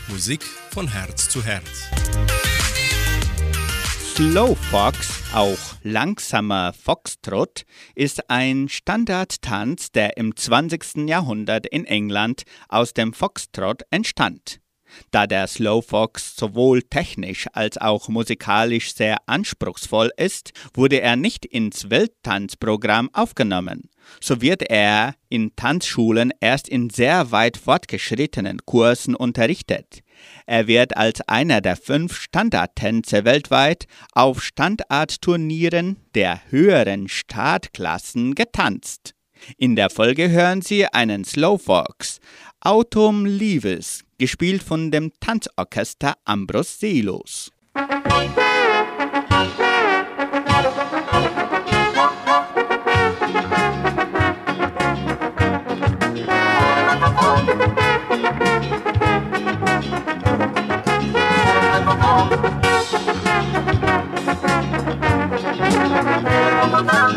Musik 0.09 0.45
von 0.45 0.87
Herz 0.87 1.29
zu 1.29 1.45
Herz. 1.45 1.91
Slow 4.15 4.55
Fox, 4.71 5.23
auch 5.35 5.59
langsamer 5.83 6.73
Foxtrot, 6.73 7.65
ist 7.97 8.31
ein 8.31 8.69
Standardtanz, 8.69 9.91
der 9.91 10.17
im 10.17 10.37
20. 10.37 11.09
Jahrhundert 11.09 11.67
in 11.67 11.85
England 11.85 12.45
aus 12.69 12.95
dem 12.95 13.13
Foxtrot 13.13 13.83
entstand. 13.91 14.61
Da 15.11 15.27
der 15.27 15.47
Slow 15.47 15.83
Fox 15.83 16.37
sowohl 16.37 16.83
technisch 16.83 17.47
als 17.53 17.79
auch 17.79 18.09
musikalisch 18.09 18.95
sehr 18.95 19.19
anspruchsvoll 19.27 20.11
ist, 20.17 20.53
wurde 20.75 21.01
er 21.01 21.17
nicht 21.17 21.45
ins 21.45 21.91
Welttanzprogramm 21.91 23.11
aufgenommen. 23.13 23.91
So 24.21 24.41
wird 24.41 24.63
er 24.63 25.15
in 25.29 25.57
Tanzschulen 25.57 26.33
erst 26.41 26.69
in 26.69 26.91
sehr 26.91 27.33
weit 27.33 27.57
fortgeschrittenen 27.57 28.65
Kursen 28.65 29.15
unterrichtet. 29.15 30.01
Er 30.47 30.67
wird 30.67 30.97
als 30.97 31.21
einer 31.29 31.61
der 31.61 31.77
fünf 31.77 32.17
Standardtänze 32.17 33.25
weltweit 33.25 33.87
auf 34.13 34.43
Standardturnieren 34.43 35.97
der 36.15 36.41
höheren 36.51 37.09
Startklassen 37.09 38.35
getanzt. 38.35 39.15
In 39.59 39.77
der 39.77 39.91
Folge 39.91 40.31
hören 40.31 40.63
Sie 40.63 40.87
einen 40.87 41.25
Slow 41.25 41.59
Fox, 41.63 42.21
Autumn 42.61 43.27
Leaves, 43.27 44.06
gespielt 44.19 44.63
von 44.63 44.91
dem 44.91 45.13
Tanzorchester 45.21 46.15
Ambros. 46.25 47.51
Thank 66.77 67.16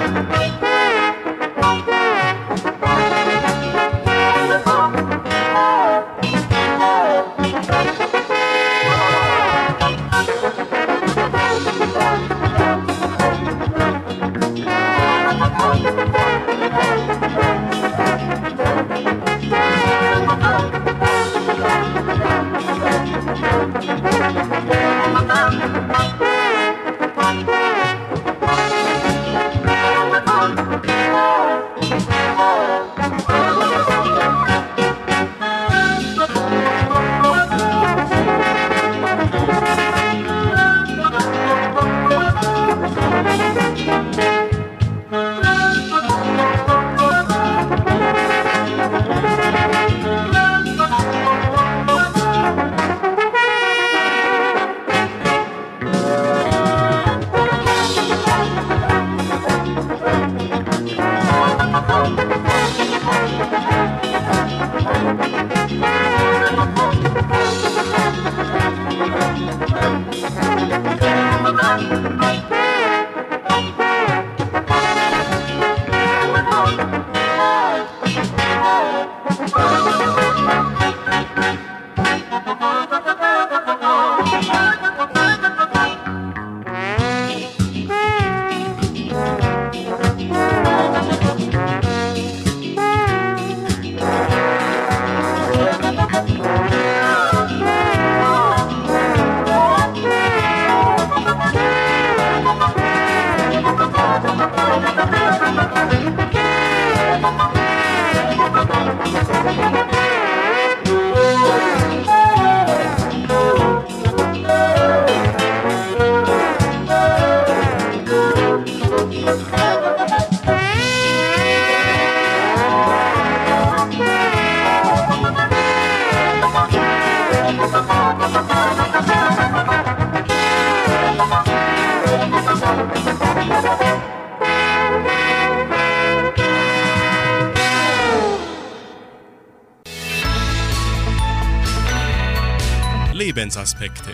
Lebensaspekte. 143.59 144.11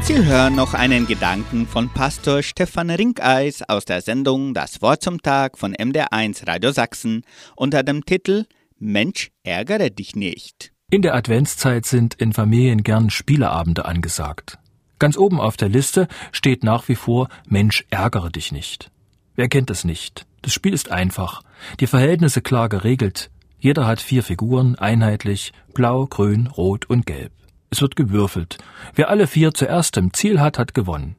Sie 0.00 0.24
hören 0.24 0.54
noch 0.54 0.74
einen 0.74 1.06
Gedanken 1.06 1.66
von 1.66 1.88
Pastor 1.88 2.42
Stefan 2.42 2.90
Rinkeis 2.90 3.62
aus 3.62 3.84
der 3.84 4.00
Sendung 4.00 4.54
Das 4.54 4.80
Wort 4.82 5.02
zum 5.02 5.22
Tag 5.22 5.58
von 5.58 5.74
MDR1 5.74 6.46
Radio 6.46 6.70
Sachsen 6.72 7.24
unter 7.56 7.82
dem 7.82 8.04
Titel 8.04 8.46
Mensch, 8.78 9.30
ärgere 9.42 9.90
dich 9.90 10.14
nicht. 10.14 10.72
In 10.90 11.02
der 11.02 11.14
Adventszeit 11.14 11.84
sind 11.86 12.14
in 12.14 12.32
Familien 12.32 12.82
gern 12.82 13.10
Spieleabende 13.10 13.84
angesagt. 13.84 14.58
Ganz 14.98 15.16
oben 15.16 15.40
auf 15.40 15.56
der 15.56 15.68
Liste 15.68 16.06
steht 16.30 16.62
nach 16.62 16.88
wie 16.88 16.96
vor 16.96 17.28
Mensch, 17.46 17.84
ärgere 17.90 18.30
dich 18.30 18.52
nicht. 18.52 18.90
Wer 19.34 19.48
kennt 19.48 19.70
es 19.70 19.84
nicht? 19.84 20.26
Das 20.42 20.52
Spiel 20.52 20.74
ist 20.74 20.92
einfach, 20.92 21.42
die 21.80 21.86
Verhältnisse 21.86 22.42
klar 22.42 22.68
geregelt, 22.68 23.30
jeder 23.62 23.86
hat 23.86 24.00
vier 24.00 24.24
Figuren, 24.24 24.74
einheitlich, 24.74 25.52
blau, 25.72 26.08
grün, 26.08 26.48
rot 26.48 26.90
und 26.90 27.06
gelb. 27.06 27.30
Es 27.70 27.80
wird 27.80 27.94
gewürfelt. 27.94 28.58
Wer 28.96 29.08
alle 29.08 29.28
vier 29.28 29.54
zuerst 29.54 29.96
im 29.96 30.12
Ziel 30.12 30.40
hat, 30.40 30.58
hat 30.58 30.74
gewonnen. 30.74 31.14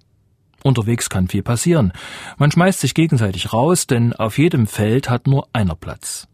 Unterwegs 0.61 1.09
kann 1.09 1.29
viel 1.29 1.41
passieren. 1.41 1.93
Man 2.37 2.51
schmeißt 2.51 2.81
sich 2.81 2.95
gegenseitig 2.95 3.53
raus, 3.53 3.87
denn 3.87 4.11
auf 4.11 4.37
jedem 4.37 4.67
Feld 4.67 5.09
hat 5.09 5.25
nur 5.25 5.47
einer 5.53 5.75
Platz. 5.75 6.27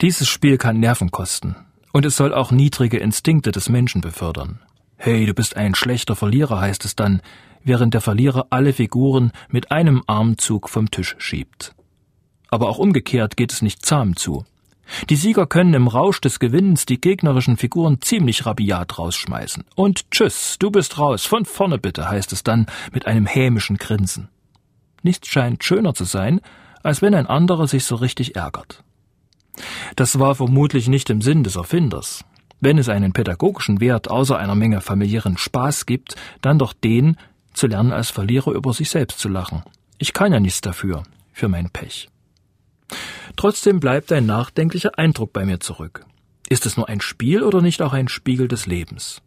Dieses 0.00 0.26
Spiel 0.26 0.56
kann 0.56 0.80
Nerven 0.80 1.10
kosten. 1.10 1.54
Und 1.92 2.06
es 2.06 2.16
soll 2.16 2.32
auch 2.32 2.50
niedrige 2.50 2.96
Instinkte 2.96 3.52
des 3.52 3.68
Menschen 3.68 4.00
befördern. 4.00 4.60
Hey, 4.96 5.26
du 5.26 5.34
bist 5.34 5.54
ein 5.54 5.74
schlechter 5.74 6.16
Verlierer, 6.16 6.62
heißt 6.62 6.86
es 6.86 6.96
dann, 6.96 7.20
während 7.62 7.92
der 7.92 8.00
Verlierer 8.00 8.46
alle 8.48 8.72
Figuren 8.72 9.32
mit 9.50 9.70
einem 9.70 10.02
Armzug 10.06 10.70
vom 10.70 10.90
Tisch 10.90 11.14
schiebt. 11.18 11.74
Aber 12.48 12.70
auch 12.70 12.78
umgekehrt 12.78 13.36
geht 13.36 13.52
es 13.52 13.60
nicht 13.60 13.84
zahm 13.84 14.16
zu. 14.16 14.46
Die 15.10 15.16
Sieger 15.16 15.46
können 15.46 15.74
im 15.74 15.88
Rausch 15.88 16.20
des 16.20 16.38
Gewinnens 16.38 16.86
die 16.86 17.00
gegnerischen 17.00 17.56
Figuren 17.56 18.00
ziemlich 18.00 18.46
rabiat 18.46 18.98
rausschmeißen. 18.98 19.64
Und 19.74 20.10
tschüss, 20.10 20.56
du 20.58 20.70
bist 20.70 20.98
raus, 20.98 21.24
von 21.24 21.44
vorne 21.44 21.78
bitte, 21.78 22.08
heißt 22.08 22.32
es 22.32 22.44
dann 22.44 22.66
mit 22.92 23.06
einem 23.06 23.26
hämischen 23.26 23.76
Grinsen. 23.78 24.28
Nichts 25.02 25.28
scheint 25.28 25.64
schöner 25.64 25.94
zu 25.94 26.04
sein, 26.04 26.40
als 26.82 27.02
wenn 27.02 27.14
ein 27.14 27.26
anderer 27.26 27.66
sich 27.66 27.84
so 27.84 27.96
richtig 27.96 28.36
ärgert. 28.36 28.82
Das 29.96 30.18
war 30.18 30.34
vermutlich 30.34 30.88
nicht 30.88 31.10
im 31.10 31.22
Sinn 31.22 31.42
des 31.42 31.56
Erfinders. 31.56 32.24
Wenn 32.60 32.78
es 32.78 32.88
einen 32.88 33.12
pädagogischen 33.12 33.80
Wert 33.80 34.10
außer 34.10 34.38
einer 34.38 34.54
Menge 34.54 34.80
familiären 34.80 35.36
Spaß 35.36 35.86
gibt, 35.86 36.16
dann 36.40 36.58
doch 36.58 36.72
den, 36.72 37.16
zu 37.52 37.66
lernen 37.66 37.92
als 37.92 38.10
Verlierer 38.10 38.52
über 38.52 38.72
sich 38.72 38.90
selbst 38.90 39.18
zu 39.18 39.28
lachen. 39.28 39.62
Ich 39.98 40.12
kann 40.12 40.32
ja 40.32 40.40
nichts 40.40 40.60
dafür, 40.60 41.02
für 41.32 41.48
mein 41.48 41.70
Pech. 41.70 42.08
Trotzdem 43.36 43.80
bleibt 43.80 44.12
ein 44.12 44.26
nachdenklicher 44.26 44.98
Eindruck 44.98 45.32
bei 45.32 45.44
mir 45.44 45.60
zurück. 45.60 46.06
Ist 46.48 46.66
es 46.66 46.76
nur 46.76 46.88
ein 46.88 47.00
Spiel 47.00 47.42
oder 47.42 47.60
nicht 47.60 47.82
auch 47.82 47.92
ein 47.92 48.08
Spiegel 48.08 48.48
des 48.48 48.66
Lebens? 48.66 49.20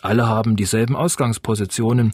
Alle 0.00 0.26
haben 0.26 0.56
dieselben 0.56 0.96
Ausgangspositionen. 0.96 2.12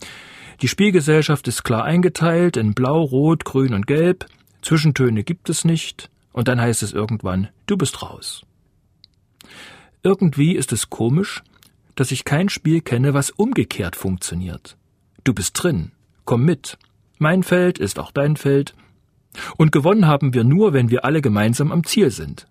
Die 0.60 0.68
Spielgesellschaft 0.68 1.46
ist 1.48 1.64
klar 1.64 1.84
eingeteilt 1.84 2.56
in 2.56 2.74
Blau, 2.74 3.02
Rot, 3.02 3.44
Grün 3.44 3.74
und 3.74 3.86
Gelb. 3.86 4.26
Zwischentöne 4.62 5.22
gibt 5.22 5.48
es 5.48 5.64
nicht. 5.64 6.10
Und 6.32 6.48
dann 6.48 6.60
heißt 6.60 6.82
es 6.82 6.92
irgendwann, 6.92 7.48
du 7.66 7.76
bist 7.76 8.02
raus. 8.02 8.42
Irgendwie 10.02 10.54
ist 10.54 10.72
es 10.72 10.90
komisch, 10.90 11.42
dass 11.94 12.12
ich 12.12 12.24
kein 12.24 12.48
Spiel 12.48 12.80
kenne, 12.80 13.14
was 13.14 13.30
umgekehrt 13.30 13.96
funktioniert. 13.96 14.76
Du 15.24 15.34
bist 15.34 15.62
drin, 15.62 15.92
komm 16.24 16.44
mit. 16.44 16.78
Mein 17.18 17.42
Feld 17.42 17.78
ist 17.78 17.98
auch 17.98 18.12
dein 18.12 18.36
Feld, 18.36 18.74
und 19.56 19.72
gewonnen 19.72 20.06
haben 20.06 20.34
wir 20.34 20.44
nur, 20.44 20.72
wenn 20.72 20.90
wir 20.90 21.04
alle 21.04 21.22
gemeinsam 21.22 21.72
am 21.72 21.84
Ziel 21.84 22.10
sind. 22.10 22.46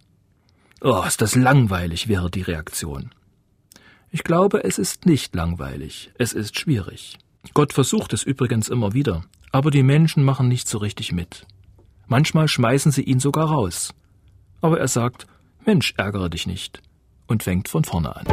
Oh, 0.82 1.04
ist 1.08 1.22
das 1.22 1.36
langweilig, 1.36 2.08
wäre 2.08 2.30
die 2.30 2.42
Reaktion. 2.42 3.12
Ich 4.12 4.24
glaube, 4.24 4.64
es 4.64 4.78
ist 4.78 5.06
nicht 5.06 5.36
langweilig, 5.36 6.12
es 6.18 6.34
ist 6.34 6.60
schwierig. 6.60 7.18
Gott 7.54 7.74
versucht 7.74 8.14
es 8.14 8.24
übrigens 8.24 8.70
immer 8.70 8.94
wieder, 8.94 9.24
aber 9.52 9.72
die 9.72 9.84
Menschen 9.84 10.24
machen 10.24 10.48
nicht 10.48 10.68
so 10.68 10.78
richtig 10.78 11.12
mit. 11.12 11.46
Manchmal 12.08 12.48
schmeißen 12.48 12.92
sie 12.92 13.04
ihn 13.04 13.20
sogar 13.20 13.48
raus. 13.48 13.94
Aber 14.62 14.80
er 14.80 14.88
sagt, 14.88 15.28
Mensch, 15.66 15.94
ärgere 15.98 16.30
dich 16.30 16.48
nicht, 16.48 16.82
und 17.28 17.44
fängt 17.44 17.68
von 17.68 17.84
vorne 17.84 18.16
an. 18.16 18.26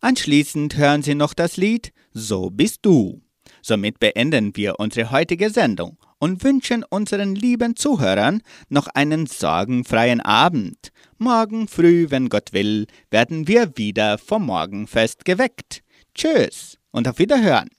Anschließend 0.00 0.76
hören 0.76 1.02
Sie 1.02 1.14
noch 1.14 1.34
das 1.34 1.56
Lied 1.56 1.92
So 2.12 2.50
bist 2.50 2.80
du. 2.86 3.22
Somit 3.66 3.98
beenden 3.98 4.54
wir 4.56 4.78
unsere 4.78 5.10
heutige 5.10 5.48
Sendung 5.48 5.96
und 6.18 6.44
wünschen 6.44 6.84
unseren 6.84 7.34
lieben 7.34 7.76
Zuhörern 7.76 8.42
noch 8.68 8.88
einen 8.88 9.24
sorgenfreien 9.26 10.20
Abend. 10.20 10.92
Morgen 11.16 11.66
früh, 11.66 12.10
wenn 12.10 12.28
Gott 12.28 12.52
will, 12.52 12.86
werden 13.10 13.48
wir 13.48 13.74
wieder 13.78 14.18
vom 14.18 14.44
Morgenfest 14.44 15.24
geweckt. 15.24 15.82
Tschüss 16.14 16.76
und 16.90 17.08
auf 17.08 17.18
Wiederhören. 17.18 17.70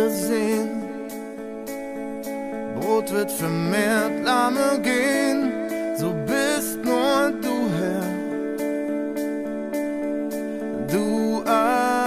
Weinblinde 0.00 0.10
sehen, 0.10 0.82
Brot 2.78 3.12
wird 3.12 3.30
vermehrt 3.30 4.24
Lahme 4.24 4.80
gehen, 4.82 5.52
so 5.96 6.14
bist 6.26 6.82
nur 6.84 7.32
du 7.42 7.68
Herr, 7.78 8.06
du 10.88 11.42
allein. 11.44 11.98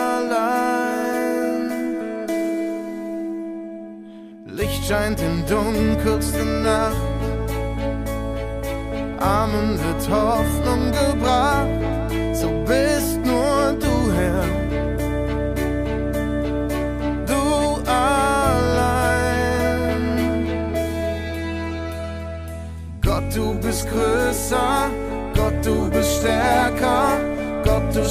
Licht 4.47 4.85
scheint 4.85 5.21
in 5.21 5.45
dunkelste 5.47 6.45
Nacht, 6.45 6.95
Armen 9.19 9.79
wird 9.79 10.09
Hoffnung 10.09 10.91
gebracht, 10.91 11.82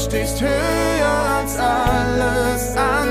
stehst 0.02 0.40
höher 0.40 1.38
als 1.38 1.56
alles 1.58 2.76
andere. 2.76 3.01